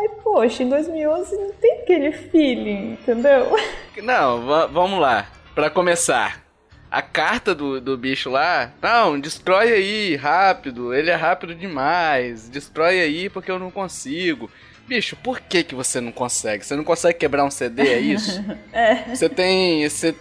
[0.00, 3.54] Aí, poxa, em 2011 não tem aquele feeling, entendeu?
[4.02, 5.28] Não, vamos lá.
[5.54, 6.42] Para começar,
[6.90, 12.98] a carta do, do bicho lá, não, destrói aí, rápido, ele é rápido demais, destrói
[12.98, 14.50] aí porque eu não consigo.
[14.88, 16.64] Bicho, por que que você não consegue?
[16.64, 18.42] Você não consegue quebrar um CD, é isso?
[18.72, 19.14] é.
[19.14, 19.86] Você tem...
[19.86, 20.14] Você,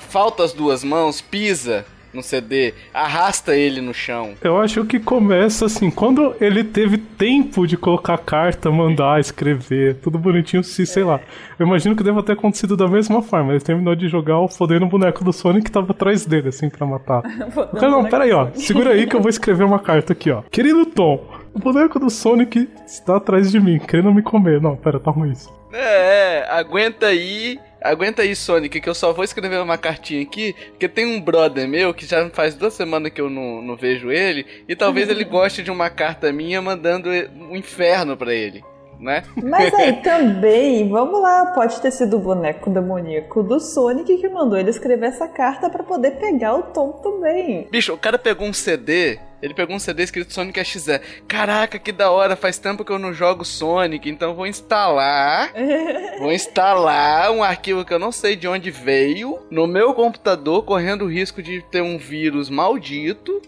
[0.00, 1.84] falta as duas mãos, pisa,
[2.16, 4.34] no CD, arrasta ele no chão.
[4.42, 10.18] Eu acho que começa assim, quando ele teve tempo de colocar carta, mandar, escrever, tudo
[10.18, 11.20] bonitinho, se, sei lá.
[11.58, 13.52] Eu imagino que deva ter acontecido da mesma forma.
[13.52, 16.86] Ele terminou de jogar o fodendo boneco do Sonic que tava atrás dele, assim, pra
[16.86, 17.22] matar.
[17.54, 20.42] o cara, não, peraí, ó, segura aí que eu vou escrever uma carta aqui, ó.
[20.50, 21.24] Querido Tom,
[21.54, 24.60] o boneco do Sonic está atrás de mim, querendo me comer.
[24.60, 25.54] Não, pera, tá ruim isso.
[25.72, 27.58] É, é, aguenta aí
[27.90, 31.68] Aguenta aí, Sonic, que eu só vou escrever uma cartinha aqui, porque tem um brother
[31.68, 35.22] meu que já faz duas semanas que eu não, não vejo ele, e talvez ele
[35.24, 38.64] goste de uma carta minha mandando um inferno para ele.
[38.98, 39.24] Né?
[39.42, 44.58] Mas aí também, vamos lá, pode ter sido o boneco demoníaco do Sonic que mandou
[44.58, 47.68] ele escrever essa carta para poder pegar o Tom também.
[47.70, 51.00] Bicho, o cara pegou um CD ele pegou um CD escrito Sonic XZ.
[51.28, 55.52] Caraca, que da hora, faz tempo que eu não jogo Sonic, então vou instalar.
[56.18, 61.04] vou instalar um arquivo que eu não sei de onde veio no meu computador, correndo
[61.04, 63.42] o risco de ter um vírus maldito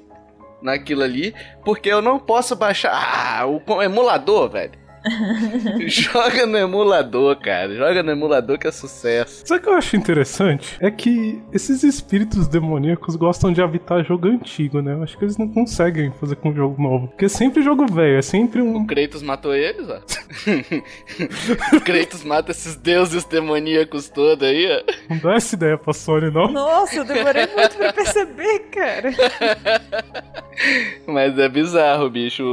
[0.61, 1.35] naquilo ali,
[1.65, 2.93] porque eu não posso baixar.
[2.93, 4.88] Ah, o emulador, velho.
[5.87, 7.75] Joga no emulador, cara.
[7.75, 9.43] Joga no emulador que é sucesso.
[9.47, 10.77] Sabe o que eu acho interessante?
[10.81, 14.95] É que esses espíritos demoníacos gostam de habitar jogo antigo, né?
[14.95, 17.09] Eu acho que eles não conseguem fazer com jogo novo.
[17.09, 18.83] Porque é sempre jogo velho, é sempre um.
[18.83, 19.99] O Kratos matou eles, ó.
[21.77, 25.15] o Kratos mata esses deuses demoníacos todos aí, ó.
[25.15, 26.49] Não dá essa ideia pra Sony, não.
[26.49, 29.11] Nossa, eu demorei muito pra perceber, cara.
[31.07, 32.45] Mas é bizarro, bicho.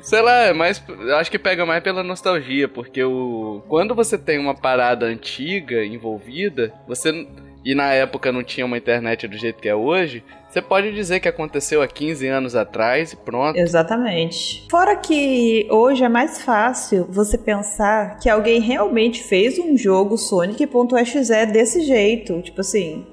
[0.00, 0.82] Sei lá, é mais.
[0.88, 5.84] Eu acho que pega mais pela nostalgia, porque o quando você tem uma parada antiga
[5.84, 7.26] envolvida, você
[7.64, 11.20] e na época não tinha uma internet do jeito que é hoje, você pode dizer
[11.20, 13.56] que aconteceu há 15 anos atrás e pronto.
[13.56, 14.66] Exatamente.
[14.70, 21.46] Fora que hoje é mais fácil você pensar que alguém realmente fez um jogo Sonic.exe
[21.46, 22.42] desse jeito.
[22.42, 23.06] Tipo assim,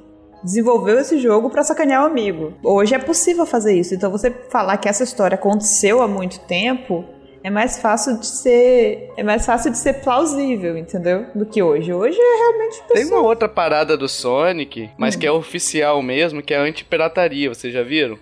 [0.43, 2.53] desenvolveu esse jogo para sacanear o amigo.
[2.63, 3.93] Hoje é possível fazer isso.
[3.93, 7.05] Então você falar que essa história aconteceu há muito tempo
[7.47, 11.27] é mais fácil de ser é mais fácil de ser plausível, entendeu?
[11.33, 11.93] Do que hoje.
[11.93, 12.93] Hoje é realmente pessoa...
[12.93, 15.19] Tem uma outra parada do Sonic, mas hum.
[15.19, 18.19] que é oficial mesmo, que é a anti-pirataria, vocês já viram?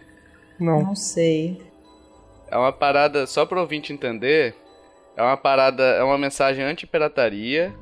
[0.59, 0.83] Não.
[0.83, 1.59] Não sei.
[2.51, 4.53] É uma parada só para ouvinte entender,
[5.17, 7.73] é uma parada, é uma mensagem anti-pirataria.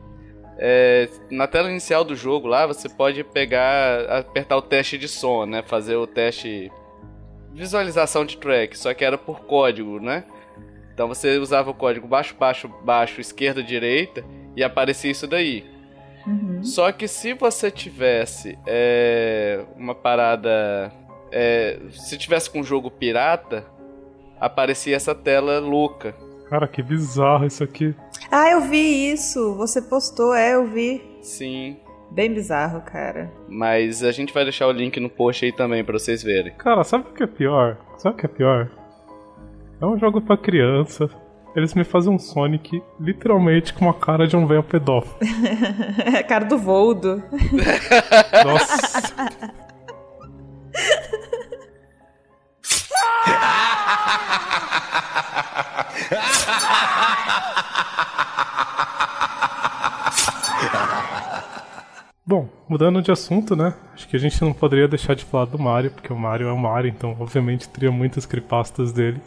[0.58, 5.46] É, na tela inicial do jogo lá, você pode pegar, apertar o teste de som,
[5.46, 5.62] né?
[5.62, 6.72] Fazer o teste
[7.52, 10.24] visualização de track, só que era por código, né?
[10.94, 14.24] Então você usava o código baixo, baixo, baixo, esquerda, direita
[14.56, 15.66] e aparecia isso daí.
[16.26, 16.64] Uhum.
[16.64, 20.92] Só que se você tivesse é, uma parada.
[21.32, 23.66] É, se tivesse com um jogo pirata,
[24.40, 26.16] aparecia essa tela louca.
[26.50, 27.96] Cara, que bizarro isso aqui.
[28.32, 29.56] Ah, eu vi isso.
[29.56, 31.02] Você postou, é, eu vi.
[31.22, 31.78] Sim.
[32.12, 33.32] Bem bizarro, cara.
[33.50, 36.54] Mas a gente vai deixar o link no post aí também pra vocês verem.
[36.54, 37.78] Cara, sabe o que é pior?
[37.98, 38.70] Sabe o que é pior?
[39.84, 41.10] É um jogo pra criança.
[41.54, 45.18] Eles me fazem um Sonic literalmente com uma cara de um velho pedófilo.
[46.06, 47.22] é a cara do Voldo.
[48.46, 49.14] Nossa.
[62.26, 63.74] Bom, mudando de assunto, né?
[63.94, 66.54] Acho que a gente não poderia deixar de falar do Mario, porque o Mario é
[66.54, 69.20] o Mario, então obviamente teria muitas creepastas dele.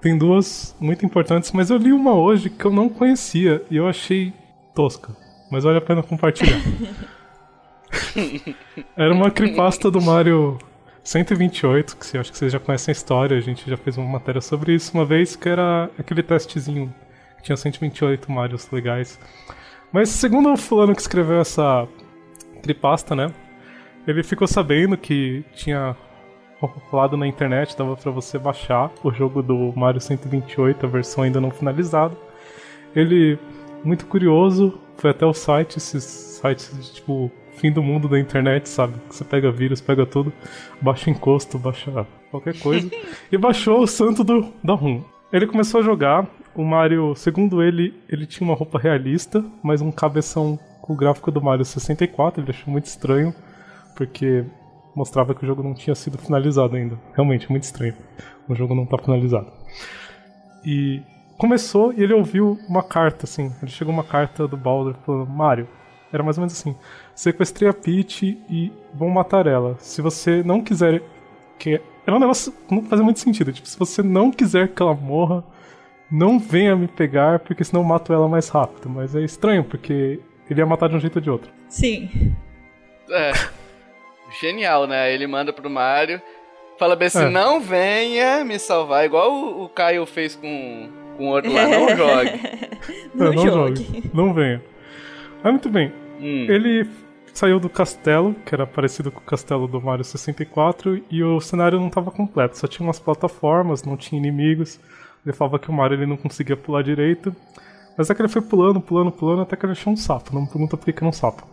[0.00, 3.88] Tem duas muito importantes, mas eu li uma hoje que eu não conhecia e eu
[3.88, 4.32] achei
[4.74, 5.16] tosca.
[5.50, 6.58] Mas vale a pena compartilhar.
[8.96, 10.58] Era uma creepasta do Mario
[11.02, 14.06] 128, que eu acho que vocês já conhecem a história, a gente já fez uma
[14.06, 16.94] matéria sobre isso uma vez, que era aquele testezinho
[17.38, 19.18] que tinha 128 Marios legais.
[19.90, 21.88] Mas segundo o fulano que escreveu essa
[22.62, 23.32] tripasta, né?
[24.06, 25.96] Ele ficou sabendo que tinha
[26.60, 31.40] rolado na internet, dava para você baixar o jogo do Mario 128, a versão ainda
[31.40, 32.16] não finalizada.
[32.94, 33.38] Ele,
[33.84, 38.68] muito curioso, foi até o site, esses sites de, tipo fim do mundo da internet,
[38.68, 38.94] sabe?
[39.10, 40.32] Você pega vírus, pega tudo,
[40.80, 42.88] baixa encosto, baixa qualquer coisa.
[43.30, 45.02] e baixou o santo do, da RUM.
[45.32, 49.90] Ele começou a jogar, o Mario, segundo ele, ele tinha uma roupa realista, mas um
[49.90, 53.34] cabeção com o gráfico do Mario 64, ele achou muito estranho,
[53.94, 54.44] porque
[54.98, 56.98] mostrava que o jogo não tinha sido finalizado ainda.
[57.14, 57.94] Realmente, muito estranho.
[58.48, 59.50] O jogo não está finalizado.
[60.64, 61.00] E
[61.38, 63.52] começou e ele ouviu uma carta, assim.
[63.62, 65.68] Ele chegou uma carta do Bowser falando: Mario,
[66.12, 66.74] era mais ou menos assim:
[67.14, 69.76] sequestrei a Peach e vão matar ela.
[69.78, 71.02] Se você não quiser
[71.58, 71.80] que.
[72.06, 73.52] Era um negócio que não fazia muito sentido.
[73.52, 75.44] Tipo, se você não quiser que ela morra,
[76.10, 78.88] não venha me pegar, porque senão eu mato ela mais rápido.
[78.88, 81.52] Mas é estranho, porque ele ia matar de um jeito ou de outro.
[81.68, 82.34] Sim.
[83.10, 83.32] É.
[84.40, 85.12] Genial, né?
[85.12, 86.20] Ele manda pro Mario,
[86.78, 87.30] fala bem assim: é.
[87.30, 91.88] não venha me salvar, igual o, o Caio fez com, com o outro lá, não
[91.96, 92.40] jogue.
[93.14, 93.84] não, é, não jogue.
[93.84, 94.10] jogue.
[94.12, 94.62] Não venha.
[95.42, 95.92] Mas muito bem.
[96.20, 96.46] Hum.
[96.48, 96.88] Ele
[97.32, 101.78] saiu do castelo, que era parecido com o castelo do Mario 64, e o cenário
[101.78, 104.80] não estava completo, só tinha umas plataformas, não tinha inimigos.
[105.24, 107.34] Ele falava que o Mario ele não conseguia pular direito.
[107.96, 110.32] Mas é que ele foi pulando, pulando, pulando, até que ele achou um sapo.
[110.32, 111.44] Não me pergunta por que é um sapo.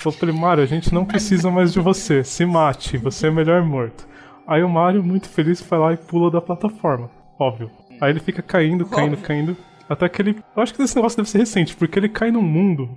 [0.00, 2.24] Falou pra ele, Mario, a gente não precisa mais de você.
[2.24, 4.08] Se mate, você é melhor morto.
[4.46, 7.10] Aí o Mario, muito feliz, vai lá e pula da plataforma.
[7.38, 7.70] Óbvio.
[8.00, 9.56] Aí ele fica caindo, caindo, caindo.
[9.86, 10.42] Até que ele.
[10.56, 12.88] Eu acho que esse negócio deve ser recente, porque ele cai num mundo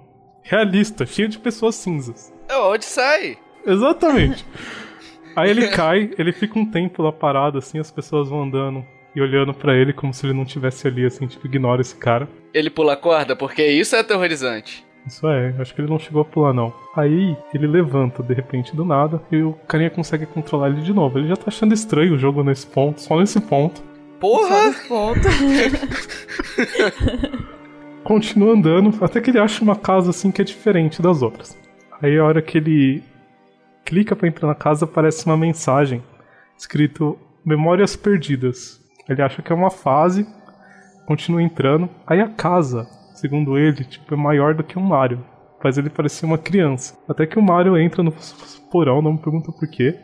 [0.41, 2.33] realista, cheio de pessoas cinzas.
[2.47, 3.37] É onde sai?
[3.65, 4.45] Exatamente.
[5.35, 8.85] Aí ele cai, ele fica um tempo lá parado, assim, as pessoas vão andando
[9.15, 12.29] e olhando para ele como se ele não tivesse ali, assim, tipo, ignora esse cara.
[12.53, 14.85] Ele pula a corda, porque isso é aterrorizante.
[15.05, 16.73] Isso é, acho que ele não chegou a pular, não.
[16.95, 21.19] Aí ele levanta de repente do nada e o carinha consegue controlar ele de novo.
[21.19, 23.81] Ele já tá achando estranho o jogo nesse ponto, só nesse ponto.
[24.19, 24.47] Porra!
[24.47, 25.19] Só nesse ponto.
[28.03, 31.57] continua andando até que ele acha uma casa assim que é diferente das outras.
[32.01, 33.03] Aí a hora que ele
[33.85, 36.03] clica para entrar na casa aparece uma mensagem
[36.57, 38.81] escrito Memórias Perdidas.
[39.07, 40.27] Ele acha que é uma fase,
[41.05, 41.89] continua entrando.
[42.05, 45.23] Aí a casa, segundo ele, tipo, é maior do que um Mario.
[45.61, 46.97] Faz ele parecer uma criança.
[47.07, 48.13] Até que o Mario entra no
[48.71, 49.97] porão, não me pergunta por quê.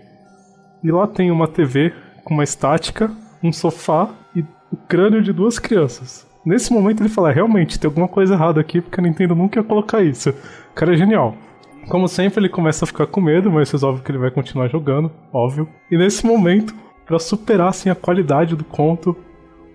[0.84, 1.94] E lá tem uma TV
[2.24, 3.12] com uma estática,
[3.44, 4.42] um sofá e
[4.72, 6.28] o crânio de duas crianças.
[6.46, 9.64] Nesse momento ele fala: realmente, tem alguma coisa errada aqui, porque a Nintendo nunca ia
[9.64, 10.30] colocar isso.
[10.30, 11.36] O cara é genial.
[11.90, 15.12] Como sempre, ele começa a ficar com medo, mas resolve que ele vai continuar jogando,
[15.34, 15.68] óbvio.
[15.90, 16.74] E nesse momento,
[17.06, 19.18] para superar assim, a qualidade do conto,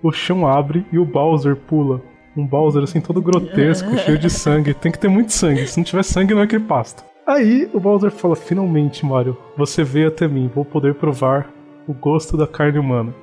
[0.02, 2.00] o chão abre e o Bowser pula.
[2.36, 4.74] Um Bowser assim todo grotesco, cheio de sangue.
[4.74, 5.66] Tem que ter muito sangue.
[5.66, 7.04] Se não tiver sangue, não é creepasta.
[7.26, 10.50] Aí o Bowser fala: Finalmente, Mario, você veio até mim.
[10.54, 11.48] Vou poder provar
[11.86, 13.14] o gosto da carne humana.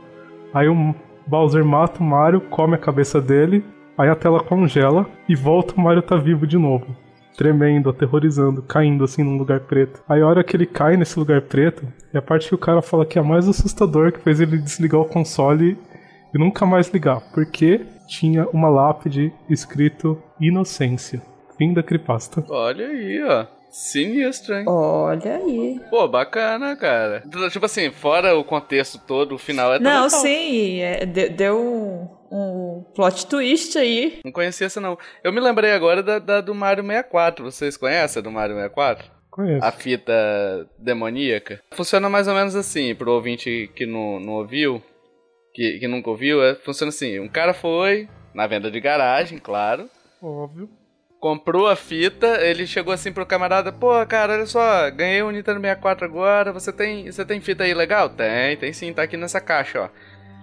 [0.54, 0.96] Aí o
[1.28, 3.64] Bowser mata o Mario, come a cabeça dele,
[3.98, 6.88] aí a tela congela e volta o Mario tá vivo de novo.
[7.38, 10.04] Tremendo, aterrorizando, caindo assim num lugar preto.
[10.08, 12.82] Aí a hora que ele cai nesse lugar preto, é a parte que o cara
[12.82, 15.78] fala que é a mais assustador, que fez ele desligar o console
[16.34, 21.22] e nunca mais ligar, porque tinha uma lápide escrito Inocência.
[21.58, 22.44] Fim da cripasta.
[22.50, 23.46] Olha aí, ó.
[23.72, 24.66] Sinistro, hein?
[24.68, 25.80] Olha aí.
[25.90, 27.24] Pô, bacana, cara.
[27.50, 32.86] Tipo assim, fora o contexto todo, o final é Não, sim, é, deu um, um,
[32.94, 34.20] plot twist aí.
[34.26, 34.98] Não conhecia essa, não.
[35.24, 37.46] Eu me lembrei agora da, da do Mario 64.
[37.46, 39.10] Vocês conhecem a do Mario 64?
[39.30, 39.66] Conheço.
[39.66, 40.14] A fita
[40.78, 41.62] demoníaca.
[41.72, 44.84] Funciona mais ou menos assim, pro ouvinte que não, não ouviu,
[45.54, 47.20] que, que nunca ouviu, é, funciona assim.
[47.20, 49.90] Um cara foi na venda de garagem, claro.
[50.22, 50.70] Óbvio
[51.22, 55.62] comprou a fita, ele chegou assim pro camarada, pô, cara, olha só, ganhei um Nintendo
[55.62, 58.10] 64 agora, você tem, você tem fita aí legal?
[58.10, 59.90] Tem, tem sim, tá aqui nessa caixa, ó.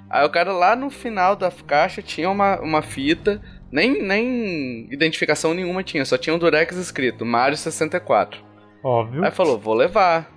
[0.08, 3.42] Aí o cara lá no final da caixa tinha uma, uma fita,
[3.72, 8.40] nem, nem identificação nenhuma tinha, só tinha um Durex escrito, Mario 64.
[8.82, 9.24] Óbvio.
[9.24, 10.30] Aí falou, vou levar,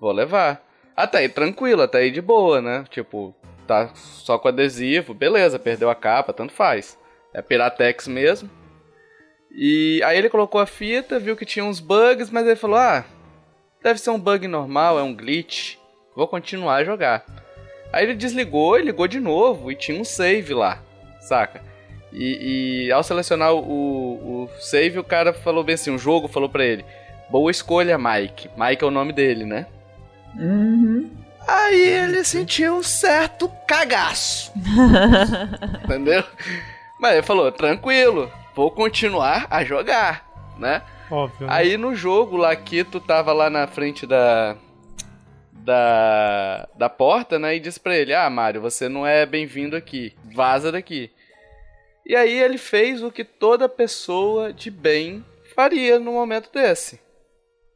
[0.00, 0.62] vou levar.
[0.96, 2.84] Até aí tranquilo, até aí de boa, né?
[2.88, 6.98] Tipo, tá só com adesivo, beleza, perdeu a capa, tanto faz.
[7.32, 8.48] É Piratex mesmo.
[9.50, 13.04] E aí ele colocou a fita, viu que tinha uns bugs, mas ele falou: Ah,
[13.82, 15.76] deve ser um bug normal, é um glitch.
[16.16, 17.24] Vou continuar a jogar.
[17.92, 20.82] Aí ele desligou e ligou de novo e tinha um save lá,
[21.20, 21.62] saca?
[22.12, 26.48] E, e ao selecionar o, o, save, o cara falou bem assim: o jogo falou
[26.48, 26.84] pra ele:
[27.30, 28.50] Boa escolha, Mike.
[28.56, 29.66] Mike é o nome dele, né?
[30.36, 31.10] Uhum.
[31.46, 34.52] Aí ele sentiu um certo cagaço.
[35.84, 36.24] Entendeu?
[36.98, 40.26] Mas ele falou: tranquilo, vou continuar a jogar,
[40.58, 40.82] né?
[41.10, 41.46] Óbvio.
[41.46, 41.52] né?
[41.52, 44.56] Aí no jogo, o Laquito tava lá na frente da.
[45.52, 47.56] Da, da porta, né?
[47.56, 50.14] E disse pra ele: Ah, Mário, você não é bem-vindo aqui.
[50.34, 51.10] Vaza daqui.
[52.06, 57.00] E aí ele fez o que toda pessoa de bem faria no momento desse.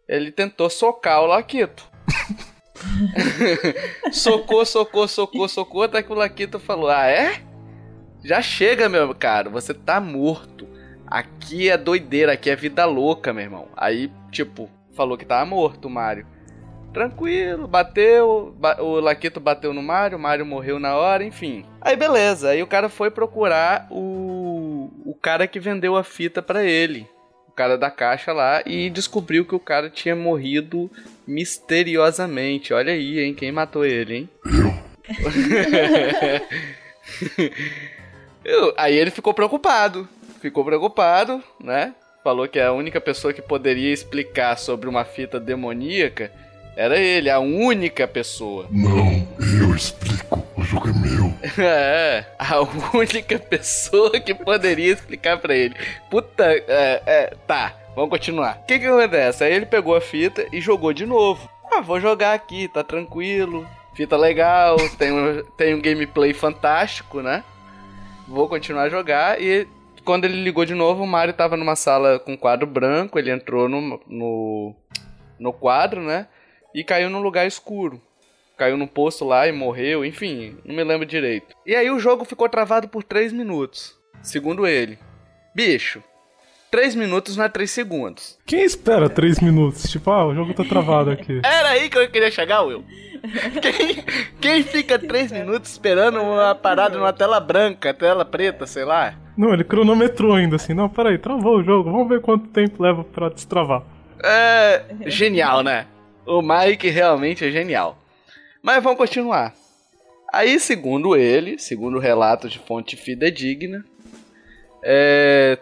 [0.06, 1.88] Ele tentou socar o Laquito.
[4.12, 7.40] socou, socou, socou, socou, até que o Laquito falou: Ah, é?
[8.24, 10.66] Já chega, meu caro, você tá morto.
[11.06, 13.68] Aqui é doideira, aqui é vida louca, meu irmão.
[13.76, 16.26] Aí, tipo, falou que tava morto o Mario.
[16.92, 21.64] Tranquilo, bateu, ba- o Laquito bateu no Mario, o Mario morreu na hora, enfim.
[21.80, 26.64] Aí beleza, aí o cara foi procurar o, o cara que vendeu a fita pra
[26.64, 27.06] ele.
[27.46, 30.90] O cara da caixa lá e descobriu que o cara tinha morrido
[31.28, 32.72] misteriosamente.
[32.72, 34.28] Olha aí, hein, quem matou ele, hein?
[38.44, 40.08] Eu- aí ele ficou preocupado.
[40.40, 41.94] Ficou preocupado, né?
[42.24, 46.30] Falou que a única pessoa que poderia explicar sobre uma fita demoníaca
[46.76, 48.66] era ele, a única pessoa.
[48.70, 49.26] Não,
[49.60, 50.46] eu explico.
[50.56, 51.28] O jogo é meu.
[51.58, 52.60] É, a
[52.96, 55.74] única pessoa que poderia explicar pra ele.
[56.10, 58.60] Puta, é, é, tá, vamos continuar.
[58.62, 59.42] O que que acontece?
[59.42, 61.50] Aí ele pegou a fita e jogou de novo.
[61.68, 63.66] Ah, vou jogar aqui, tá tranquilo.
[63.92, 67.42] Fita legal, tem um, tem um gameplay fantástico, né?
[68.28, 69.66] Vou continuar a jogar e
[70.04, 73.68] quando ele ligou de novo, o Mario tava numa sala com quadro branco, ele entrou
[73.68, 74.74] no, no,
[75.36, 76.28] no quadro, né?
[76.72, 78.00] E caiu num lugar escuro
[78.56, 81.54] caiu no poço lá e morreu, enfim, não me lembro direito.
[81.64, 84.98] E aí o jogo ficou travado por 3 minutos, segundo ele.
[85.54, 86.02] Bicho,
[86.70, 88.38] 3 minutos não é 3 segundos.
[88.46, 89.90] Quem espera 3 minutos?
[89.90, 91.40] Tipo, ah, o jogo tá travado aqui.
[91.44, 92.84] Era aí que eu queria chegar, Will.
[93.60, 94.04] Quem,
[94.40, 99.14] quem fica 3 minutos esperando uma parada numa tela branca, tela preta, sei lá?
[99.36, 100.74] Não, ele cronometrou ainda assim.
[100.74, 101.90] Não, peraí, travou o jogo.
[101.90, 103.82] Vamos ver quanto tempo leva pra destravar.
[104.22, 104.84] É.
[105.06, 105.86] Genial, né?
[106.26, 107.96] O Mike realmente é genial.
[108.62, 109.54] Mas vamos continuar.
[110.32, 113.84] Aí, segundo ele, segundo o relato de fonte fidedigna,
[114.82, 115.58] é,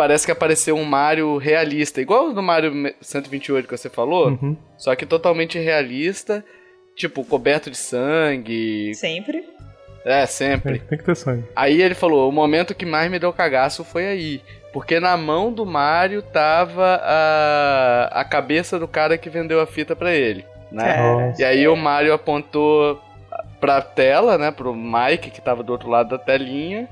[0.00, 4.56] parece que apareceu um Mario realista, igual o do Mario 128 que você falou, Uhum.
[4.78, 6.42] só que totalmente realista,
[6.96, 8.94] tipo, coberto de sangue.
[8.94, 9.44] Sempre.
[10.06, 10.78] É, É, sempre.
[10.78, 11.44] tem que ter sangue.
[11.54, 14.40] Aí ele falou: o momento que mais me deu cagaço foi aí.
[14.72, 19.94] Porque na mão do Mario tava a, a cabeça do cara que vendeu a fita
[19.94, 20.46] pra ele.
[20.72, 20.96] Né?
[20.96, 21.42] Nossa.
[21.42, 22.98] E aí o Mario apontou
[23.60, 24.50] pra tela, né?
[24.50, 26.88] Pro Mike que tava do outro lado da telinha.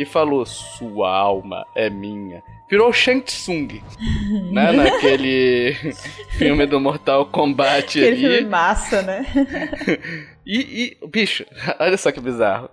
[0.00, 2.42] E falou: Sua alma é minha.
[2.70, 3.68] Virou Shang Tsung.
[4.50, 4.72] né?
[4.72, 5.74] Naquele
[6.38, 8.36] filme do Mortal Kombat Aquele ali.
[8.36, 9.26] filme massa, né?
[10.52, 11.44] E, e, bicho,
[11.78, 12.70] olha só que bizarro.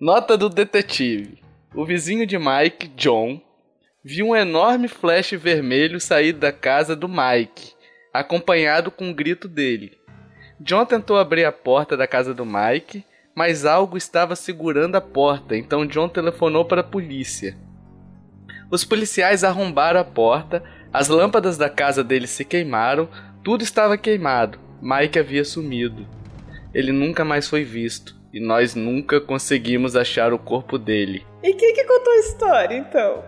[0.00, 1.42] Nota do detetive.
[1.74, 3.42] O vizinho de Mike, John,
[4.02, 7.72] viu um enorme flash vermelho sair da casa do Mike,
[8.12, 9.98] acompanhado com um grito dele.
[10.60, 15.56] John tentou abrir a porta da casa do Mike, mas algo estava segurando a porta,
[15.56, 17.56] então John telefonou para a polícia.
[18.70, 23.08] Os policiais arrombaram a porta, as lâmpadas da casa dele se queimaram,
[23.42, 24.58] tudo estava queimado.
[24.80, 26.06] Mike havia sumido.
[26.72, 31.24] Ele nunca mais foi visto e nós nunca conseguimos achar o corpo dele.
[31.42, 33.24] E quem que contou a história, então?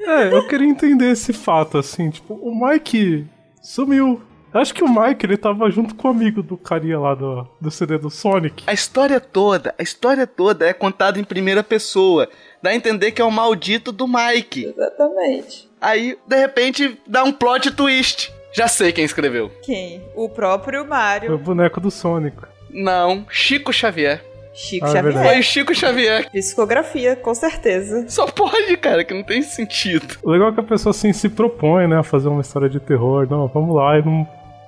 [0.00, 3.26] É, eu queria entender esse fato, assim, tipo, o Mike
[3.62, 4.22] sumiu.
[4.54, 7.70] Acho que o Mike, ele tava junto com o amigo do carinha lá do, do
[7.70, 8.62] CD do Sonic.
[8.66, 12.28] A história toda, a história toda é contada em primeira pessoa.
[12.62, 14.66] Dá a entender que é o maldito do Mike.
[14.66, 15.68] Exatamente.
[15.80, 18.32] Aí, de repente, dá um plot twist.
[18.52, 19.50] Já sei quem escreveu.
[19.62, 20.00] Quem?
[20.14, 21.36] O próprio O Mario.
[21.36, 22.36] boneco do Sonic.
[22.70, 24.24] Não, Chico Xavier.
[24.54, 25.24] Chico Ah, é Xavier.
[25.24, 26.30] Foi o Chico Xavier.
[26.30, 28.08] Psicografia, com certeza.
[28.08, 30.16] Só pode, cara, que não tem sentido.
[30.22, 32.78] O legal é que a pessoa assim se propõe, né, a fazer uma história de
[32.78, 33.26] terror.
[33.28, 34.24] Não, vamos lá, e não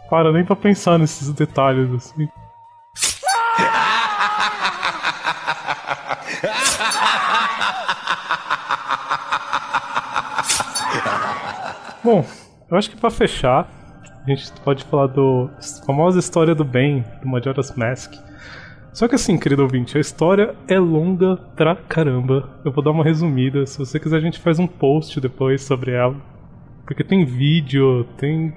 [0.09, 2.29] para nem pra pensar nesses detalhes, assim.
[12.03, 12.25] Bom,
[12.71, 13.69] eu acho que pra fechar,
[14.25, 15.51] a gente pode falar do
[15.85, 18.15] famosa história do bem, do Majora's Mask.
[18.93, 22.49] Só que assim, querido ouvinte, a história é longa pra caramba.
[22.65, 23.67] Eu vou dar uma resumida.
[23.67, 26.17] Se você quiser, a gente faz um post depois sobre ela.
[26.87, 28.55] Porque tem vídeo, tem.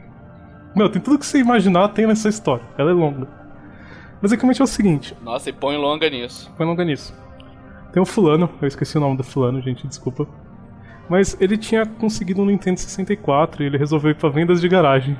[0.75, 2.63] Meu, tem tudo que você imaginar tem nessa história.
[2.77, 3.27] Ela é longa.
[4.21, 6.51] Basicamente é o seguinte: Nossa, e põe longa nisso.
[6.55, 7.13] foi longa nisso.
[7.91, 10.27] Tem um fulano, eu esqueci o nome do fulano, gente, desculpa.
[11.09, 15.17] Mas ele tinha conseguido um Nintendo 64 e ele resolveu ir pra vendas de garagem.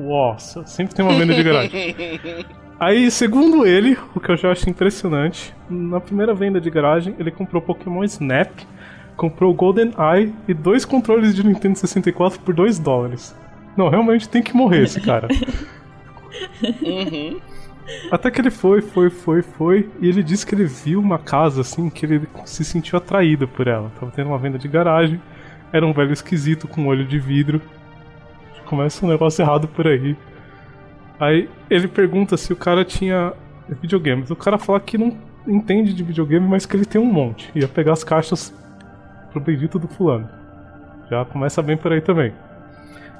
[0.00, 1.96] Nossa, sempre tem uma venda de garagem.
[2.80, 7.30] Aí, segundo ele, o que eu já acho impressionante, na primeira venda de garagem, ele
[7.30, 8.50] comprou Pokémon Snap,
[9.16, 13.36] comprou Golden Eye e dois controles de Nintendo 64 por 2 dólares.
[13.76, 15.28] Não, realmente tem que morrer esse cara.
[16.82, 17.40] Uhum.
[18.10, 21.60] Até que ele foi, foi, foi, foi, e ele disse que ele viu uma casa
[21.60, 23.90] assim, que ele se sentiu atraído por ela.
[23.98, 25.20] Tava tendo uma venda de garagem,
[25.72, 27.60] era um velho esquisito com um olho de vidro.
[28.66, 30.16] Começa um negócio errado por aí.
[31.18, 33.32] Aí ele pergunta se o cara tinha
[33.80, 34.30] videogames.
[34.30, 35.16] O cara fala que não
[35.46, 37.50] entende de videogame, mas que ele tem um monte.
[37.54, 38.54] Ia pegar as caixas
[39.30, 40.28] pro bendito do fulano.
[41.10, 42.32] Já começa bem por aí também.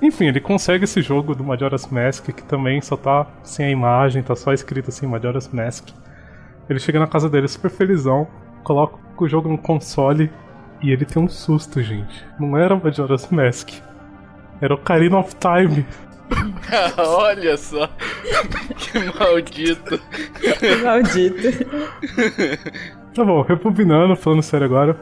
[0.03, 4.21] Enfim, ele consegue esse jogo do Majora's Mask, que também só tá sem a imagem,
[4.21, 5.91] tá só escrito assim, Majora's Mask.
[6.69, 8.27] Ele chega na casa dele super felizão,
[8.65, 10.29] coloca o jogo no console
[10.83, 12.25] e ele tem um susto, gente.
[12.41, 13.71] Não era o Majora's Mask.
[14.61, 15.87] Era o Ocarina of Time.
[16.99, 17.89] Olha só.
[18.77, 20.01] que maldito.
[20.83, 21.49] Maldito.
[23.15, 24.97] Tá bom, rebobinando, falando sério agora.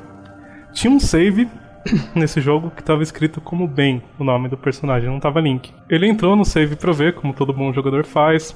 [0.72, 1.48] Tinha um save
[2.14, 5.72] nesse jogo que tava escrito como Ben, o nome do personagem, não tava Link.
[5.89, 8.55] Ele entrou no save pra ver, como todo bom jogador faz,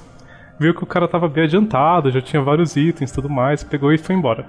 [0.59, 3.91] viu que o cara tava bem adiantado, já tinha vários itens e tudo mais, pegou
[3.91, 4.45] e foi embora.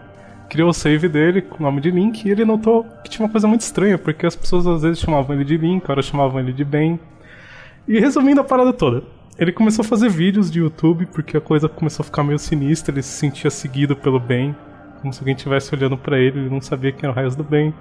[0.49, 3.33] Criou o save dele com o nome de Link e ele notou que tinha uma
[3.33, 6.53] coisa muito estranha, porque as pessoas às vezes chamavam ele de Link, agora chamavam ele
[6.53, 7.01] de Ben.
[7.89, 9.03] E resumindo a parada toda,
[9.39, 12.95] ele começou a fazer vídeos de YouTube porque a coisa começou a ficar meio sinistra,
[12.95, 14.55] ele se sentia seguido pelo Ben
[15.01, 17.45] como se alguém estivesse olhando pra ele, ele não sabia quem era o resto do
[17.45, 17.73] bem.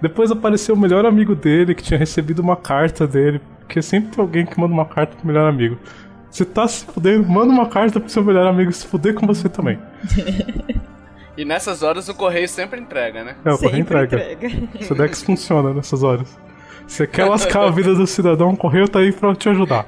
[0.00, 4.22] Depois apareceu o melhor amigo dele que tinha recebido uma carta dele, porque sempre tem
[4.22, 5.78] alguém que manda uma carta pro melhor amigo.
[6.30, 9.48] Você tá se fudendo, manda uma carta pro seu melhor amigo se fuder com você
[9.48, 9.78] também.
[11.36, 13.36] E nessas horas o correio sempre entrega, né?
[13.44, 14.16] É, o correio entrega.
[14.16, 14.68] entrega.
[14.84, 16.38] Sedex funciona nessas horas.
[16.86, 19.86] Você quer lascar a vida do cidadão, o correio tá aí pra te ajudar.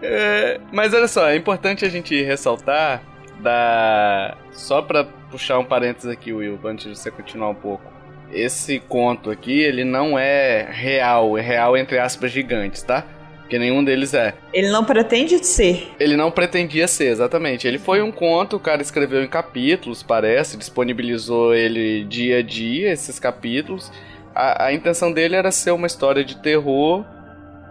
[0.00, 3.02] É, mas olha só, é importante a gente ressaltar
[3.40, 4.36] da.
[4.52, 7.84] Só pra puxar um parênteses aqui, Will, antes de você continuar um pouco.
[8.32, 13.04] Esse conto aqui, ele não é real, é real entre aspas gigantes, tá?
[13.40, 14.34] Porque nenhum deles é.
[14.52, 15.92] Ele não pretende ser.
[16.00, 17.68] Ele não pretendia ser, exatamente.
[17.68, 22.90] Ele foi um conto, o cara escreveu em capítulos, parece, disponibilizou ele dia a dia,
[22.90, 23.92] esses capítulos.
[24.34, 27.04] A, a intenção dele era ser uma história de terror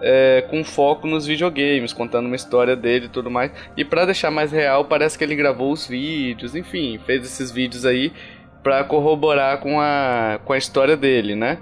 [0.01, 3.51] é, com foco nos videogames, contando uma história dele e tudo mais.
[3.75, 7.85] E pra deixar mais real, parece que ele gravou os vídeos, enfim, fez esses vídeos
[7.85, 8.11] aí
[8.63, 11.59] pra corroborar com a, com a história dele, né?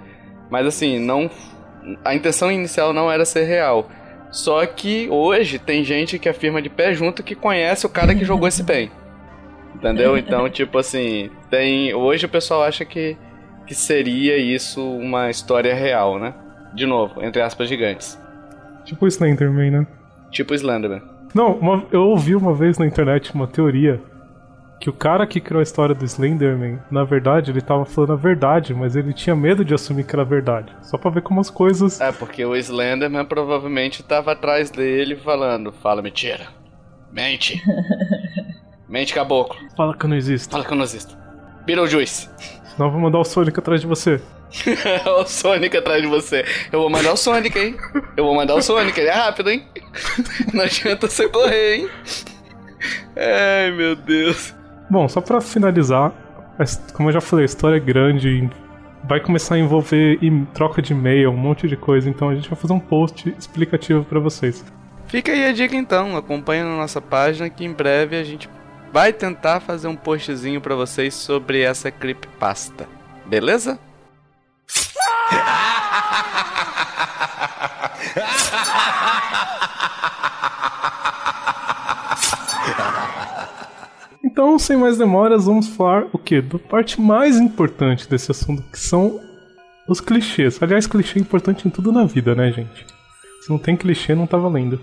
[0.50, 1.30] Mas assim, não.
[2.02, 3.90] A intenção inicial não era ser real.
[4.30, 8.24] Só que hoje tem gente que afirma de pé junto que conhece o cara que
[8.24, 8.90] jogou esse bem.
[9.76, 10.16] Entendeu?
[10.16, 11.92] Então, tipo assim, tem.
[11.92, 13.16] Hoje o pessoal acha que,
[13.66, 16.34] que seria isso uma história real, né?
[16.74, 18.18] De novo, entre aspas gigantes.
[18.84, 19.86] Tipo o Slenderman, né?
[20.30, 21.02] Tipo Slenderman.
[21.34, 24.00] Não, uma- eu ouvi uma vez na internet uma teoria
[24.80, 28.16] que o cara que criou a história do Slenderman, na verdade, ele tava falando a
[28.16, 30.72] verdade, mas ele tinha medo de assumir que era verdade.
[30.82, 32.00] Só pra ver como as coisas.
[32.00, 36.46] É, porque o Slenderman provavelmente tava atrás dele falando: Fala mentira.
[37.12, 37.62] Mente.
[38.88, 39.56] Mente, caboclo.
[39.76, 40.50] Fala que eu não existo.
[40.52, 41.16] Fala que eu não existo.
[41.64, 42.28] Beetlejuice.
[42.74, 44.20] Senão eu vou mandar o Sonic atrás de você.
[45.18, 46.44] o Sonic atrás de você.
[46.72, 47.76] Eu vou mandar o Sonic, hein?
[48.16, 49.66] Eu vou mandar o Sonic, ele é rápido, hein?
[50.52, 51.90] Não adianta você correr, hein?
[53.16, 54.54] Ai, meu Deus.
[54.90, 56.12] Bom, só pra finalizar,
[56.92, 58.50] como eu já falei, a história é grande e
[59.04, 60.18] vai começar a envolver
[60.52, 64.04] troca de e-mail, um monte de coisa, então a gente vai fazer um post explicativo
[64.04, 64.64] pra vocês.
[65.06, 68.48] Fica aí a dica então, acompanha na nossa página que em breve a gente
[68.92, 72.86] vai tentar fazer um postzinho pra vocês sobre essa creepypasta.
[73.26, 73.78] Beleza?
[84.22, 86.40] Então, sem mais demoras, vamos falar o quê?
[86.40, 89.20] Da parte mais importante desse assunto, que são
[89.88, 90.62] os clichês.
[90.62, 92.86] Aliás, clichê é importante em tudo na vida, né, gente?
[93.42, 94.80] Se não tem clichê, não tá valendo.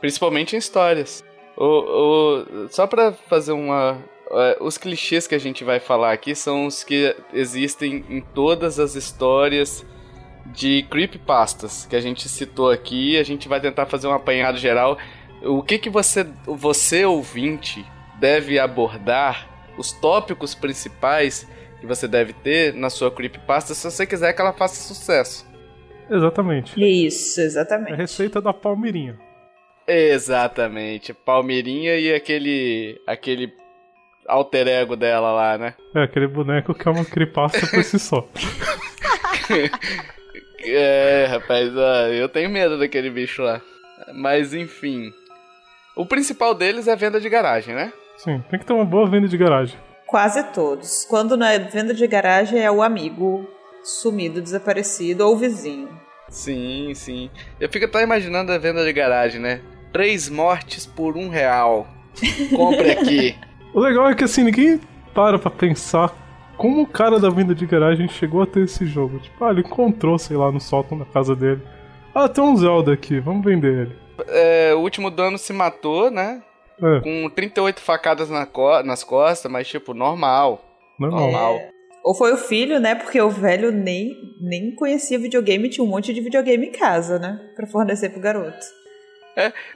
[0.00, 1.22] Principalmente em histórias.
[1.56, 1.64] O,
[2.64, 3.98] o- só pra fazer uma.
[4.30, 8.80] é, os clichês que a gente vai falar aqui são os que existem em todas
[8.80, 9.84] as histórias
[10.46, 13.16] de creepypastas que a gente citou aqui.
[13.18, 14.98] A gente vai tentar fazer um apanhado geral.
[15.42, 17.84] O que que você, você ouvinte,
[18.18, 19.48] deve abordar?
[19.78, 21.48] Os tópicos principais
[21.80, 25.50] que você deve ter na sua creepypasta se você quiser que ela faça sucesso.
[26.10, 26.74] Exatamente.
[27.06, 27.94] Isso, É a exatamente.
[27.94, 29.18] receita da palmeirinha.
[29.88, 33.52] Exatamente, Palmeirinha e aquele aquele
[34.28, 35.74] alter ego dela lá, né?
[35.94, 38.28] É, aquele boneco que é uma creepypasta por si só.
[40.64, 43.60] É, rapaz, ó, eu tenho medo daquele bicho lá.
[44.14, 45.12] Mas enfim.
[45.96, 47.92] O principal deles é venda de garagem, né?
[48.16, 49.78] Sim, tem que ter uma boa venda de garagem.
[50.06, 51.04] Quase todos.
[51.08, 53.48] Quando não é venda de garagem, é o amigo
[53.82, 55.88] sumido, desaparecido ou o vizinho.
[56.28, 57.30] Sim, sim.
[57.60, 59.60] Eu fico até imaginando a venda de garagem, né?
[59.92, 61.86] Três mortes por um real.
[62.54, 63.36] Compre aqui.
[63.74, 64.78] O legal é que assim, ninguém
[65.14, 66.14] para pra pensar
[66.56, 69.18] como o cara da venda de garagem chegou a ter esse jogo.
[69.18, 71.60] Tipo, ah, ele encontrou, sei lá, no sótão da casa dele.
[72.14, 73.96] Ah, tem um Zelda aqui, vamos vender ele.
[74.28, 76.42] É, o último dano se matou, né?
[76.82, 80.62] É, Com 38 facadas na co- nas costas, mas tipo, normal.
[80.98, 81.20] normal.
[81.20, 81.60] Normal.
[82.04, 82.94] Ou foi o filho, né?
[82.96, 87.38] Porque o velho nem, nem conhecia videogame, tinha um monte de videogame em casa, né?
[87.54, 88.58] Pra fornecer pro garoto.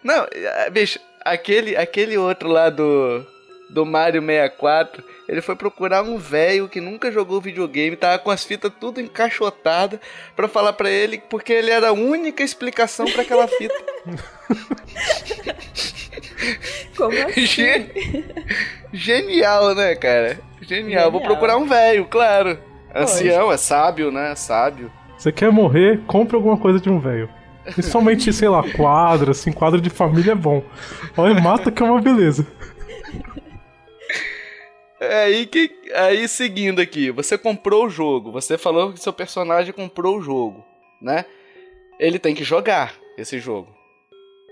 [0.03, 3.25] Não, é, bicho, aquele, aquele outro lá do,
[3.69, 8.45] do Mario 64, ele foi procurar um velho que nunca jogou videogame, tava com as
[8.45, 9.99] fitas tudo encaixotadas
[10.37, 13.75] pra falar pra ele, porque ele era a única explicação pra aquela fita.
[16.97, 17.47] Como assim?
[17.47, 18.25] Ge-
[18.93, 20.39] Genial, né, cara?
[20.63, 21.11] Genial.
[21.11, 21.37] Vou Genial.
[21.37, 22.59] procurar um velho, claro.
[22.95, 24.35] Ancião, é sábio, né?
[24.35, 24.91] Sábio.
[25.19, 27.29] Você quer morrer, compre alguma coisa de um velho.
[27.65, 30.63] Principalmente, sei lá, quadro, assim, quadro de família é bom.
[31.17, 32.47] Olha, mata que é uma beleza.
[35.01, 35.71] É aí que.
[35.95, 38.33] Aí seguindo aqui, você comprou o jogo.
[38.33, 40.65] Você falou que seu personagem comprou o jogo,
[41.01, 41.25] né?
[41.99, 43.75] Ele tem que jogar esse jogo.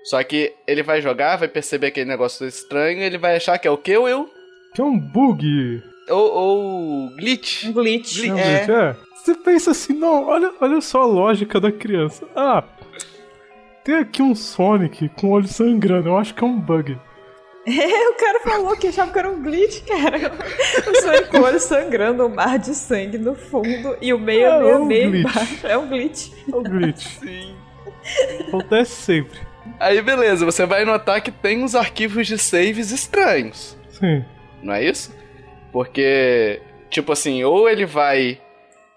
[0.05, 3.71] Só que ele vai jogar, vai perceber aquele negócio estranho, ele vai achar que é
[3.71, 4.29] o que, Will?
[4.75, 5.83] Que é um bug.
[6.11, 7.65] Ou, ou glitch.
[7.65, 8.19] Um glitch.
[8.21, 8.29] Glitch.
[8.29, 8.91] Não, É.
[8.91, 8.97] é.
[9.17, 12.29] Você pensa assim, não, olha, olha só a lógica da criança.
[12.37, 12.63] Ah,
[13.83, 16.99] tem aqui um Sonic com olho sangrando, eu acho que é um bug.
[17.67, 20.33] É, o cara falou que achava que era um glitch, cara.
[20.91, 24.69] O Sonic olho sangrando, um mar de sangue no fundo e o meio, É, meio,
[24.71, 25.21] é um meio glitch.
[25.31, 25.67] embaixo.
[25.67, 26.31] É um glitch.
[26.53, 27.07] É um glitch.
[27.21, 27.57] Sim.
[28.49, 29.39] Acontece sempre.
[29.81, 33.77] Aí beleza, você vai notar que tem uns arquivos de saves estranhos.
[33.91, 34.25] Sim.
[34.63, 35.15] Não é isso?
[35.73, 36.61] Porque,
[36.91, 38.41] tipo assim, ou ele vai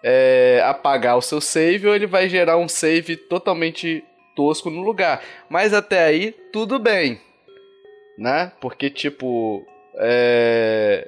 [0.03, 4.03] é, apagar o seu save, ou ele vai gerar um save totalmente
[4.35, 5.21] tosco no lugar.
[5.49, 7.19] Mas até aí, tudo bem.
[8.17, 8.51] Né?
[8.59, 9.65] Porque, tipo.
[9.99, 11.07] é,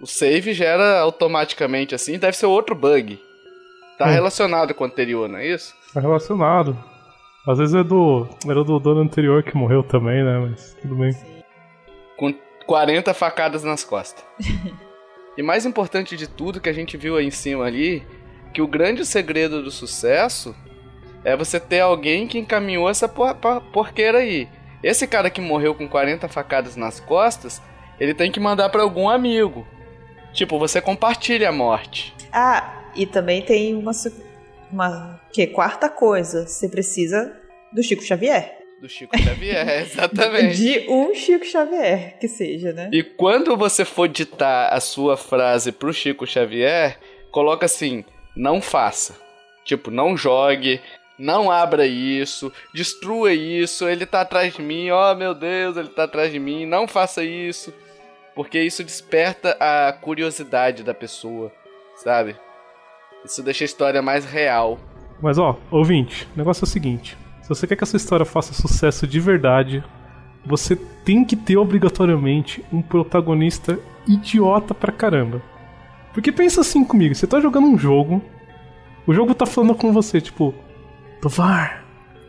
[0.00, 3.18] O save gera automaticamente assim, deve ser outro bug.
[3.98, 4.10] Tá Hum.
[4.10, 5.74] relacionado com o anterior, não é isso?
[5.94, 6.76] Tá relacionado.
[7.48, 8.28] Às vezes é do.
[8.44, 10.38] Era do dono anterior que morreu também, né?
[10.50, 11.12] Mas tudo bem.
[12.18, 12.34] com
[12.66, 14.22] 40 facadas nas costas.
[15.38, 18.02] e mais importante de tudo que a gente viu aí em cima ali,
[18.52, 20.54] que o grande segredo do sucesso
[21.24, 24.46] é você ter alguém que encaminhou essa por por- porqueira aí.
[24.82, 27.60] Esse cara que morreu com 40 facadas nas costas,
[27.98, 29.66] ele tem que mandar pra algum amigo.
[30.32, 32.14] Tipo, você compartilha a morte.
[32.32, 33.92] Ah, e também tem uma,
[34.70, 36.46] uma que quarta coisa.
[36.46, 37.34] Você precisa
[37.72, 38.56] do Chico Xavier.
[38.80, 40.56] Do Chico Xavier, exatamente.
[40.56, 42.90] De um Chico Xavier, que seja, né?
[42.92, 46.98] E quando você for ditar a sua frase pro Chico Xavier,
[47.30, 48.04] coloca assim:
[48.36, 49.16] não faça.
[49.64, 50.80] Tipo, não jogue,
[51.18, 56.04] não abra isso, destrua isso, ele tá atrás de mim, oh meu Deus, ele tá
[56.04, 57.72] atrás de mim, não faça isso.
[58.34, 61.50] Porque isso desperta a curiosidade da pessoa,
[61.96, 62.36] sabe?
[63.24, 64.78] Isso deixa a história mais real.
[65.22, 68.52] Mas ó, ouvinte, o negócio é o seguinte: se você quer que essa história faça
[68.52, 69.82] sucesso de verdade,
[70.44, 75.42] você tem que ter obrigatoriamente um protagonista idiota pra caramba.
[76.12, 78.22] Porque pensa assim comigo, você tá jogando um jogo,
[79.06, 80.54] o jogo tá falando com você, tipo,
[81.20, 81.84] Tovar,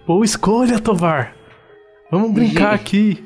[0.05, 1.35] boa escolha, Tovar.
[2.11, 3.23] Vamos brincar aqui.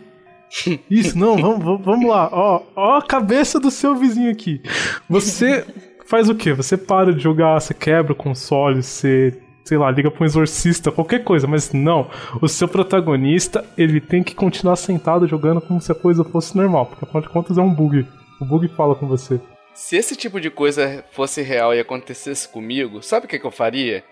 [0.89, 2.29] Isso, não, vamos, vamos- lá.
[2.31, 4.61] Ó, ó a cabeça do seu vizinho aqui.
[5.09, 5.65] Você
[6.05, 6.51] faz o quê?
[6.53, 10.91] Você para de jogar, você quebra o console, você, sei lá, liga pra um exorcista,
[10.91, 12.09] qualquer coisa, mas não.
[12.41, 16.87] O seu protagonista, ele tem que continuar sentado jogando como se a coisa fosse normal,
[16.87, 18.05] porque afinal de contas é um bug.
[18.41, 19.39] O bug fala com você.
[19.73, 23.51] Se esse tipo de coisa fosse real e acontecesse comigo, sabe o que, que eu
[23.51, 24.03] faria?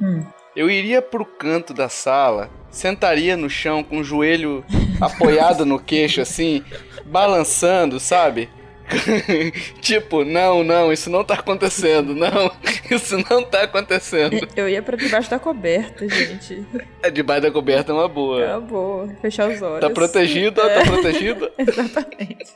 [0.00, 0.24] Hum.
[0.54, 4.64] Eu iria pro canto da sala, sentaria no chão com o joelho
[5.00, 6.62] apoiado no queixo, assim,
[7.06, 8.50] balançando, sabe?
[9.80, 12.52] tipo, não, não, isso não tá acontecendo, não,
[12.90, 14.46] isso não tá acontecendo.
[14.54, 16.66] Eu ia pra debaixo da coberta, gente.
[17.02, 18.44] É debaixo da coberta é uma boa.
[18.44, 19.08] Acabou.
[19.22, 19.80] Fechar os olhos.
[19.80, 21.50] Tá protegido, ó, tá protegido.
[21.56, 22.52] Exatamente.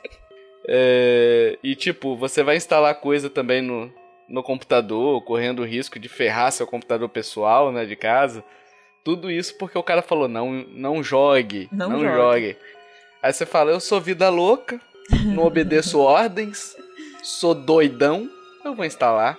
[0.67, 3.91] É, e tipo, você vai instalar coisa também no,
[4.29, 8.43] no computador, correndo o risco de ferrar seu computador pessoal, né, de casa.
[9.03, 12.15] Tudo isso porque o cara falou, não, não jogue, Não não, jogue.
[12.15, 12.57] jogue.
[13.23, 14.79] Aí você fala, eu sou vida louca,
[15.25, 16.75] não obedeço ordens,
[17.23, 18.29] sou doidão,
[18.65, 19.37] eu vou instalar.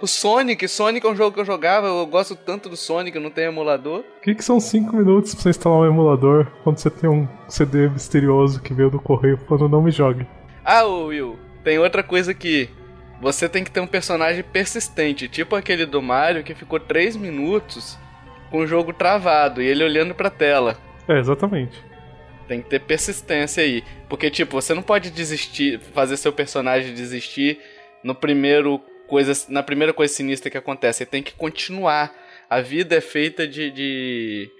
[0.00, 3.22] O Sonic, Sonic é um jogo que eu jogava, eu gosto tanto do Sonic, eu
[3.22, 4.00] não tenho emulador.
[4.00, 7.26] O que, que são 5 minutos pra você instalar um emulador quando você tem um
[7.48, 10.26] CD misterioso que veio do correio falando não me jogue?
[10.62, 12.68] Ah, Will, tem outra coisa que
[13.20, 17.98] você tem que ter um personagem persistente, tipo aquele do Mario que ficou 3 minutos
[18.50, 20.78] com o jogo travado e ele olhando pra tela.
[21.08, 21.82] É, exatamente.
[22.46, 23.82] Tem que ter persistência aí.
[24.08, 27.58] Porque, tipo, você não pode desistir, fazer seu personagem desistir
[28.04, 30.98] no primeiro coisa, na primeira coisa sinistra que acontece.
[30.98, 32.14] Você tem que continuar.
[32.48, 34.50] A vida é feita de, de,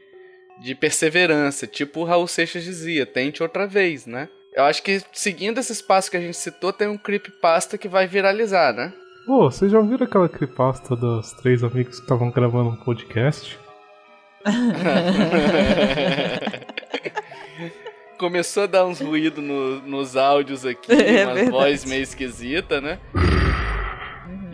[0.61, 1.66] de perseverança.
[1.66, 4.28] Tipo o Raul Seixas dizia, tente outra vez, né?
[4.57, 8.07] Eu acho que seguindo esses passos que a gente citou, tem um creepypasta que vai
[8.07, 8.90] viralizar, né?
[9.26, 13.59] Pô, vocês já ouviram aquela creepypasta dos três amigos que estavam gravando um podcast?
[18.16, 21.50] Começou a dar uns ruídos no, nos áudios aqui, É verdade.
[21.50, 22.98] voz meio esquisita, né?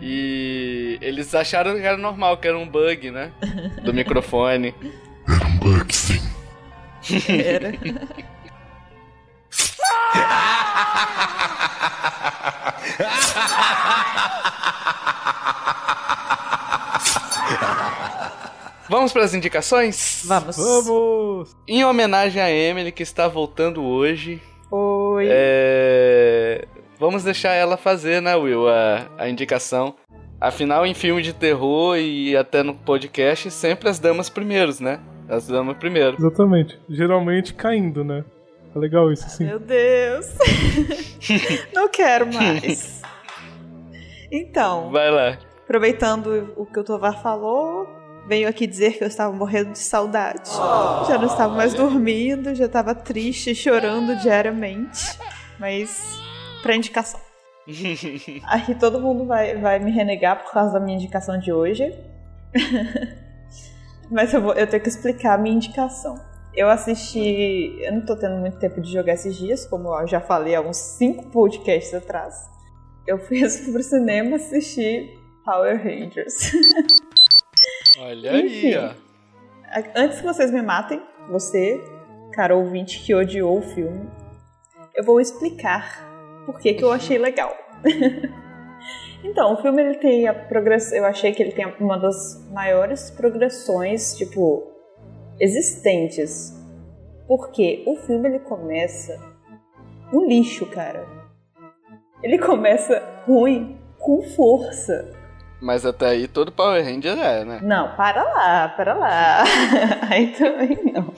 [0.01, 3.31] E eles acharam que era normal, que era um bug, né?
[3.85, 4.75] Do microfone.
[5.25, 6.19] Era um bug, sim.
[7.29, 7.71] Era.
[18.89, 20.23] Vamos para as indicações?
[20.25, 20.55] Vamos.
[20.55, 21.55] Vamos!
[21.67, 24.39] Em homenagem a Emily, que está voltando hoje,
[24.69, 25.27] Oi.
[25.29, 26.65] é...
[26.99, 29.95] vamos deixar ela fazer, né, Will, a, a indicação.
[30.39, 34.99] Afinal, em filme de terror e até no podcast, sempre as damas primeiros, né?
[35.27, 36.17] As damas primeiro.
[36.19, 36.77] Exatamente.
[36.89, 38.23] Geralmente caindo, né?
[38.75, 39.45] É legal isso, sim.
[39.45, 40.27] Meu Deus.
[41.73, 43.01] Não quero mais.
[44.31, 45.37] Então, Vai lá.
[45.63, 47.87] aproveitando o que o Tovar falou,
[48.27, 50.49] venho aqui dizer que eu estava morrendo de saudade.
[51.07, 55.19] Já não estava mais dormindo, já estava triste, chorando diariamente.
[55.59, 56.19] Mas,
[56.63, 57.19] pra indicação.
[58.47, 61.93] Aqui todo mundo vai, vai me renegar por causa da minha indicação de hoje.
[64.11, 66.19] Mas eu, vou, eu tenho que explicar a minha indicação.
[66.55, 67.77] Eu assisti.
[67.81, 70.61] Eu não tô tendo muito tempo de jogar esses dias, como eu já falei há
[70.61, 72.49] uns 5 podcasts atrás.
[73.07, 73.41] Eu fui
[73.71, 76.53] pro cinema assistir Power Rangers.
[77.99, 78.75] Olha Enfim.
[78.75, 78.93] aí, ó.
[79.95, 81.83] Antes que vocês me matem, você,
[82.31, 84.07] cara ouvinte que odiou o filme,
[84.93, 86.07] eu vou explicar
[86.45, 87.55] por que, que eu achei legal.
[89.23, 90.97] então, o filme ele tem a progressão.
[90.97, 94.72] Eu achei que ele tem uma das maiores progressões, tipo,
[95.39, 96.53] existentes.
[97.27, 99.19] Porque o filme ele começa
[100.11, 101.07] um lixo, cara.
[102.21, 105.09] Ele começa ruim com força.
[105.61, 107.59] Mas até aí todo Power Ranger é, né?
[107.63, 109.43] Não, para lá, para lá.
[110.11, 111.13] Aí também não.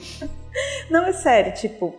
[0.88, 1.92] Não, é sério, tipo,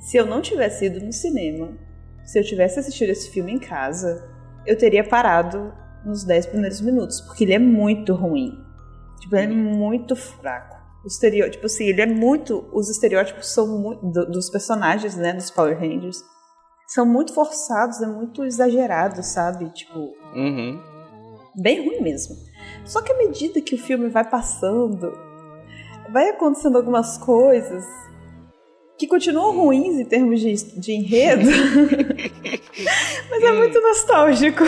[0.00, 1.78] se eu não tivesse ido no cinema,
[2.24, 4.28] se eu tivesse assistido esse filme em casa,
[4.66, 5.72] eu teria parado
[6.04, 8.52] nos 10 primeiros minutos, porque ele é muito ruim.
[9.20, 10.75] Tipo, ele é muito fraco.
[11.06, 12.68] O estereótipo, tipo assim, ele é muito.
[12.72, 14.04] Os estereótipos são muito.
[14.10, 16.18] do- dos personagens, né, dos Power Rangers,
[16.88, 19.70] são muito forçados, é muito exagerado, sabe?
[19.70, 19.98] Tipo,
[20.34, 20.80] Uhum.
[21.54, 22.34] bem ruim mesmo.
[22.84, 25.12] Só que à medida que o filme vai passando,
[26.12, 27.84] vai acontecendo algumas coisas
[28.98, 31.44] que continuam ruins em termos de, de enredo,
[33.30, 34.64] mas é muito nostálgico.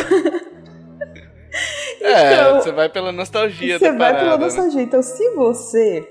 [2.00, 4.44] É, Então, você vai pela nostalgia Você vai parada, pela né?
[4.44, 4.82] nostalgia.
[4.82, 6.06] Então, se você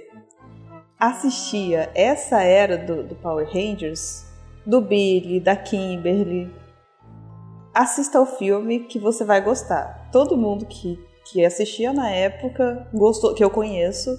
[0.99, 4.25] assistia essa era do, do Power Rangers,
[4.65, 6.53] do Billy, da Kimberly,
[7.73, 10.09] assista ao filme que você vai gostar.
[10.11, 14.09] Todo mundo que, que assistia na época, gostou, que eu conheço,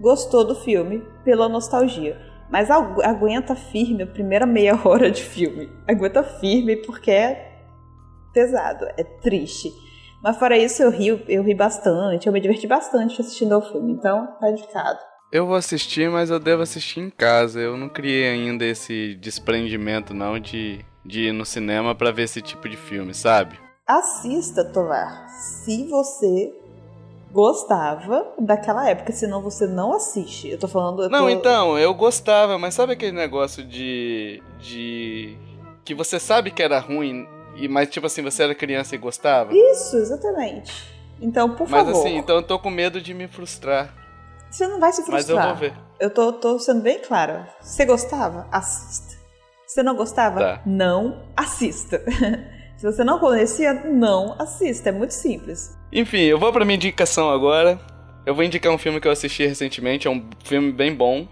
[0.00, 2.20] gostou do filme pela nostalgia.
[2.50, 5.68] Mas agu- aguenta firme a primeira meia hora de filme.
[5.88, 7.52] Aguenta firme porque é
[8.32, 9.72] pesado, é triste.
[10.22, 13.92] Mas fora isso, eu ri, eu ri bastante, eu me diverti bastante assistindo ao filme,
[13.92, 14.98] então tá indicado.
[15.30, 17.60] Eu vou assistir, mas eu devo assistir em casa.
[17.60, 22.40] Eu não criei ainda esse desprendimento, não, de, de ir no cinema pra ver esse
[22.40, 23.58] tipo de filme, sabe?
[23.86, 26.52] Assista, Tovar, se você
[27.32, 30.48] gostava daquela época, senão você não assiste.
[30.48, 31.02] Eu tô falando.
[31.04, 34.42] eu Não, tô- então, eu gostava, mas sabe aquele negócio de.
[34.60, 35.36] de.
[35.84, 39.52] que você sabe que era ruim, e mas tipo assim, você era criança e gostava?
[39.54, 40.72] Isso, exatamente.
[41.20, 42.00] Então, por Mas favor.
[42.00, 43.94] assim, então eu tô com medo de me frustrar.
[44.56, 45.48] Você não vai se Mas eu frustrar.
[45.48, 45.74] vou ver.
[46.00, 47.46] Eu tô, tô sendo bem clara.
[47.60, 48.48] Você gostava?
[48.50, 49.14] Assista.
[49.66, 50.40] Se você não gostava?
[50.40, 50.62] Tá.
[50.64, 52.02] Não assista.
[52.78, 54.88] Se você não conhecia, não assista.
[54.88, 55.76] É muito simples.
[55.92, 57.78] Enfim, eu vou pra minha indicação agora.
[58.24, 61.28] Eu vou indicar um filme que eu assisti recentemente, é um filme bem bom.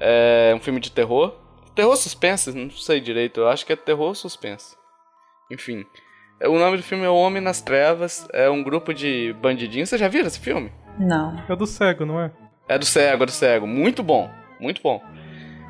[0.00, 1.34] É um filme de terror.
[1.74, 4.74] Terror suspense, não sei direito, eu acho que é terror suspense.
[5.50, 5.84] Enfim.
[6.42, 8.26] O nome do filme é O Homem nas Trevas.
[8.32, 9.88] É um grupo de bandidinhos.
[9.90, 10.72] Você já viram esse filme?
[10.98, 11.42] Não.
[11.48, 12.30] É do cego, não é?
[12.68, 13.66] É do cego, é do cego.
[13.66, 14.30] Muito bom.
[14.58, 15.02] Muito bom.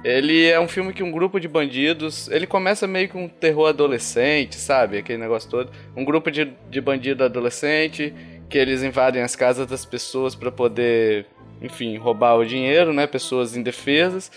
[0.04, 2.28] Ele é um filme que um grupo de bandidos.
[2.28, 4.98] Ele começa meio com um terror adolescente, sabe?
[4.98, 5.72] Aquele negócio todo.
[5.96, 8.14] Um grupo de, de bandido adolescente
[8.48, 11.26] que eles invadem as casas das pessoas para poder,
[11.62, 13.06] enfim, roubar o dinheiro, né?
[13.06, 14.30] Pessoas indefesas.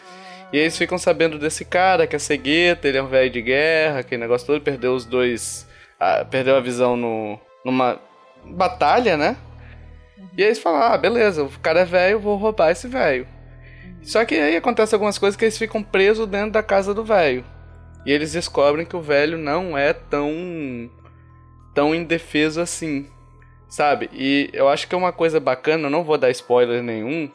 [0.54, 4.00] E eles ficam sabendo desse cara que é cegueta, ele é um velho de guerra,
[4.00, 5.68] aquele negócio todo, perdeu os dois.
[6.00, 8.00] Ah, perdeu a visão no, numa
[8.46, 9.36] batalha, né?
[10.38, 13.28] E aí eles falam: ah, beleza, o cara é velho, vou roubar esse velho.
[14.02, 17.44] Só que aí acontece algumas coisas que eles ficam presos dentro da casa do velho.
[18.06, 20.90] E eles descobrem que o velho não é tão
[21.74, 23.08] tão indefeso assim,
[23.70, 24.10] sabe?
[24.12, 27.30] E eu acho que é uma coisa bacana, não vou dar spoiler nenhum,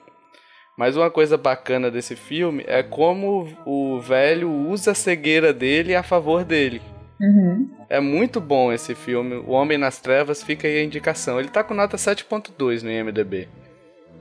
[0.76, 6.02] mas uma coisa bacana desse filme é como o velho usa a cegueira dele a
[6.02, 6.82] favor dele.
[7.20, 7.70] Uhum.
[7.92, 9.34] É muito bom esse filme.
[9.34, 11.38] O Homem nas Trevas fica aí a indicação.
[11.38, 13.50] Ele tá com nota 7.2 no IMDb.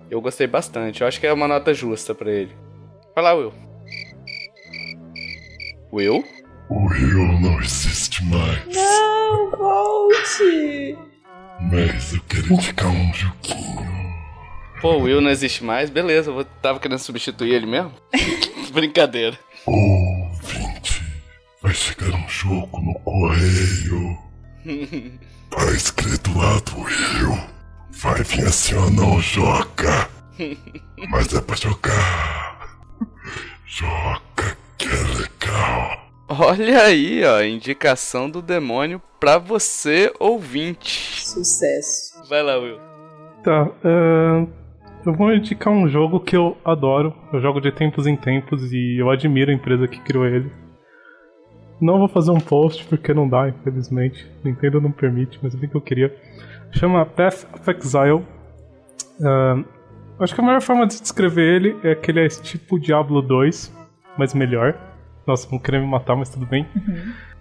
[0.10, 1.00] Eu gostei bastante.
[1.00, 2.54] Eu acho que é uma nota justa para ele.
[3.16, 3.54] Vai lá, Will.
[5.94, 6.22] Will?
[6.70, 8.76] O Will não existe mais.
[8.76, 10.98] Não, volte!
[11.72, 13.90] Mas eu quero indicar um joguinho.
[14.82, 15.90] Pô, o Will não existe mais?
[15.90, 17.94] Beleza, eu tava querendo substituir ele mesmo?
[18.74, 19.40] Brincadeira.
[19.66, 19.91] Ouvinte,
[21.62, 24.18] vai chegar um jogo no correio.
[25.52, 27.38] Tá escrito lá do Will.
[27.92, 30.08] Vai vir assim, ó, não joga.
[31.10, 32.70] Mas é pra jogar.
[33.66, 35.98] Joga que é legal.
[36.30, 41.22] Olha aí, ó, indicação do demônio pra você, ouvinte.
[41.22, 42.24] Sucesso.
[42.30, 42.80] Vai lá, Will.
[43.44, 44.48] Tá, ahn,
[45.06, 47.14] eu vou indicar um jogo que eu adoro.
[47.34, 50.50] Eu jogo de tempos em tempos e eu admiro a empresa que criou ele.
[51.82, 54.30] Não vou fazer um post porque não dá, infelizmente.
[54.44, 56.16] Nintendo não permite, mas eu vi que eu queria.
[56.72, 58.24] Chama Path of Exile.
[59.20, 59.64] Ahn,
[60.20, 63.74] acho que a melhor forma de descrever ele é que ele é tipo Diablo 2,
[64.18, 64.78] mas melhor.
[65.26, 66.68] Nossa, vão querer me matar, mas tudo bem.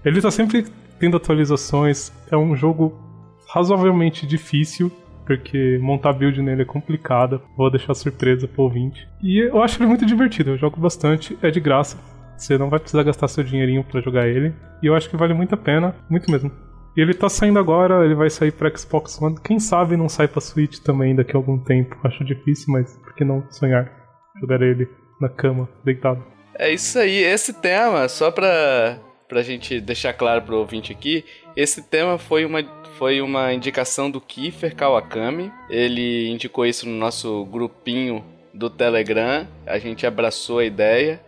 [0.05, 0.65] Ele tá sempre
[0.99, 2.11] tendo atualizações.
[2.31, 2.99] É um jogo
[3.47, 4.91] razoavelmente difícil,
[5.27, 7.43] porque montar build nele é complicado.
[7.57, 9.07] Vou deixar surpresa pro ouvinte.
[9.23, 11.99] E eu acho ele muito divertido, eu jogo bastante, é de graça.
[12.41, 14.55] Você não vai precisar gastar seu dinheirinho pra jogar ele.
[14.83, 16.51] E eu acho que vale muito a pena, muito mesmo.
[16.97, 19.39] E ele tá saindo agora, ele vai sair pra Xbox One.
[19.45, 21.97] Quem sabe não sai pra Switch também daqui a algum tempo.
[22.03, 23.93] Acho difícil, mas por que não sonhar?
[24.41, 24.89] Jogar ele
[25.21, 26.25] na cama, deitado.
[26.59, 31.25] É isso aí, esse tema, só pra, pra gente deixar claro pro ouvinte aqui,
[31.55, 32.63] esse tema foi uma,
[32.99, 35.53] foi uma indicação do Kiefer Kawakami.
[35.69, 41.21] Ele indicou isso no nosso grupinho do Telegram, a gente abraçou a ideia,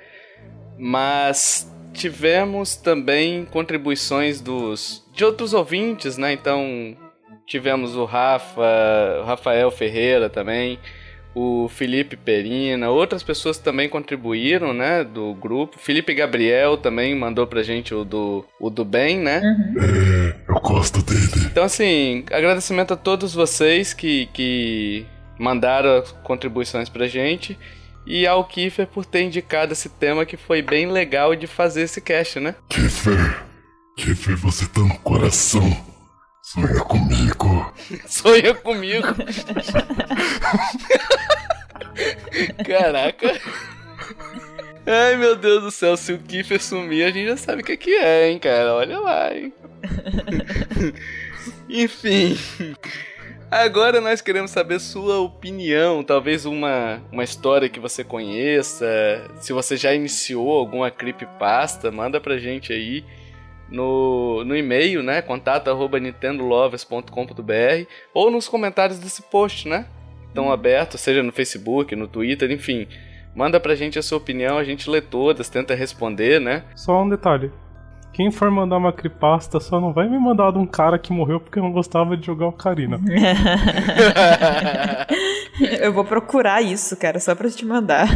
[0.79, 6.33] mas tivemos também contribuições dos de outros ouvintes, né?
[6.33, 6.97] Então
[7.47, 8.63] tivemos o Rafa,
[9.21, 10.79] o Rafael Ferreira também,
[11.35, 15.79] o Felipe Perina, outras pessoas também contribuíram, né, do grupo.
[15.79, 19.41] Felipe Gabriel também mandou pra gente o do, o do bem, né?
[19.79, 21.47] É, eu gosto dele.
[21.51, 25.07] Então, assim, agradecimento a todos vocês que, que
[25.39, 27.59] mandaram contribuições pra gente.
[28.07, 32.01] E ao Kiefer por ter indicado esse tema que foi bem legal de fazer esse
[32.01, 32.55] cast, né?
[32.69, 33.45] Kiefer,
[33.97, 35.71] Kiefer, você tá no coração.
[36.43, 37.73] Sonha comigo.
[38.07, 39.07] Sonha comigo.
[42.67, 43.41] Caraca.
[44.85, 47.77] Ai, meu Deus do céu, se o Kiefer sumir, a gente já sabe o que,
[47.77, 48.75] que é, hein, cara.
[48.75, 49.53] Olha lá, hein.
[51.69, 52.37] Enfim.
[53.53, 58.87] Agora nós queremos saber sua opinião, talvez uma, uma história que você conheça,
[59.43, 63.05] se você já iniciou alguma creepypasta, manda pra gente aí
[63.69, 69.85] no, no e-mail, né, contato arroba nintendolovers.com.br ou nos comentários desse post, né,
[70.29, 72.89] estão abertos, seja no Facebook, no Twitter, enfim.
[73.37, 76.65] Manda pra gente a sua opinião, a gente lê todas, tenta responder, né?
[76.75, 77.53] Só um detalhe.
[78.13, 81.41] Quem for mandar uma creepypasta só não vai me mandar de um cara que morreu
[81.41, 83.01] porque não gostava de jogar Ocarina.
[85.81, 88.09] Eu vou procurar isso, cara, só pra te mandar.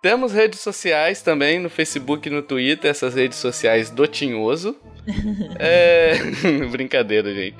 [0.01, 4.75] Temos redes sociais também, no Facebook e no Twitter, essas redes sociais do Tinhoso.
[5.59, 6.15] é.
[6.73, 7.59] Brincadeira, gente.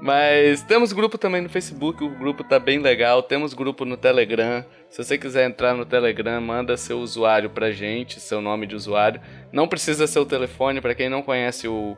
[0.00, 3.22] Mas temos grupo também no Facebook, o grupo tá bem legal.
[3.22, 4.64] Temos grupo no Telegram.
[4.90, 9.20] Se você quiser entrar no Telegram, manda seu usuário pra gente, seu nome de usuário.
[9.52, 11.96] Não precisa ser o telefone, para quem não conhece o,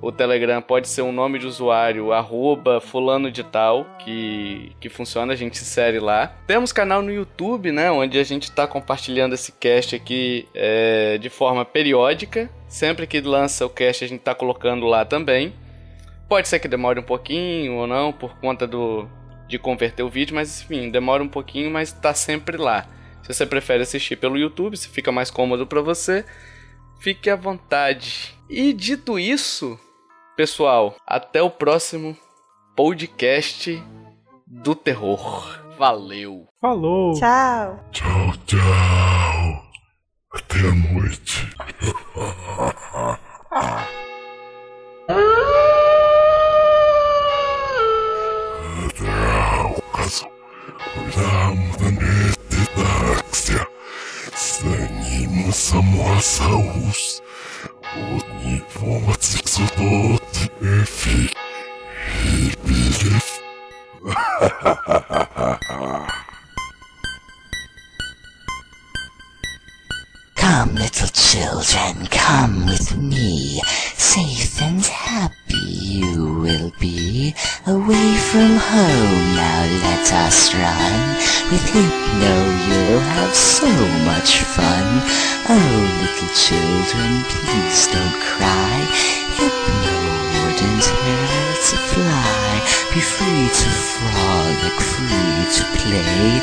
[0.00, 5.32] o Telegram, pode ser um nome de usuário, arroba fulano de tal, que, que funciona,
[5.32, 6.32] a gente insere lá.
[6.46, 11.28] Temos canal no YouTube, né, onde a gente tá compartilhando esse cast aqui é, de
[11.28, 12.50] forma periódica.
[12.68, 15.52] Sempre que lança o cast, a gente tá colocando lá também.
[16.28, 19.08] Pode ser que demore um pouquinho ou não, por conta do
[19.48, 22.86] de converter o vídeo, mas enfim, demora um pouquinho, mas tá sempre lá.
[23.22, 26.24] Se você prefere assistir pelo YouTube, se fica mais cômodo para você,
[27.00, 28.34] fique à vontade.
[28.48, 29.78] E dito isso,
[30.36, 32.16] pessoal, até o próximo
[32.74, 33.82] podcast
[34.46, 35.60] do terror.
[35.78, 36.46] Valeu.
[36.60, 37.14] Falou.
[37.14, 37.84] Tchau.
[37.92, 38.60] Tchau, tchau.
[40.32, 41.50] Até a noite.
[51.15, 53.67] Рамданетитакся
[54.35, 57.21] Заниму самоасаус
[57.93, 61.29] Одни помацик судоти эфи
[62.23, 63.27] Хибилев
[70.35, 73.61] Come, little children, come with me.
[73.95, 77.34] Safe and happy you will be.
[77.66, 80.98] Away from home, now let us run.
[81.50, 82.36] With Hypno
[82.66, 83.68] you'll have so
[84.06, 84.86] much fun.
[85.48, 88.76] Oh, little children, please don't cry.
[89.38, 89.96] Hypno
[90.42, 92.46] wouldn't hurt to fly.
[92.94, 96.40] Be free to frolic, free to play.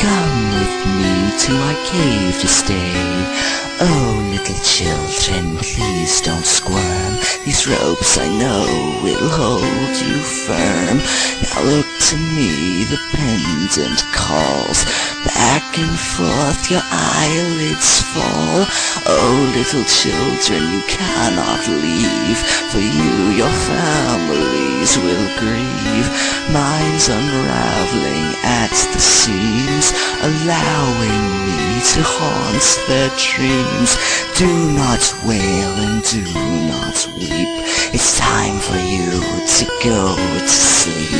[0.00, 1.14] Come with me
[1.44, 3.71] to our cave to stay.
[3.84, 7.18] Oh, little children, please don't squirm.
[7.44, 8.62] These ropes I know
[9.02, 11.02] will hold you firm.
[11.42, 14.86] Now look to me, the pendant calls.
[15.26, 18.70] Back and forth your eyelids fall.
[19.02, 22.38] Oh, little children, you cannot leave.
[22.70, 26.08] For you, your families will grieve.
[26.54, 29.90] Mine's unraveling at the seams,
[30.22, 33.98] allowing me to haunt their dreams.
[34.38, 36.22] Do not wail and do
[36.70, 37.50] not weep.
[37.92, 41.10] It's time for you to go to sleep.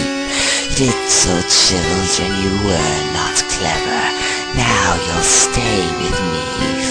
[0.78, 4.02] Little children, you were not clever.
[4.56, 6.81] Now you'll stay with me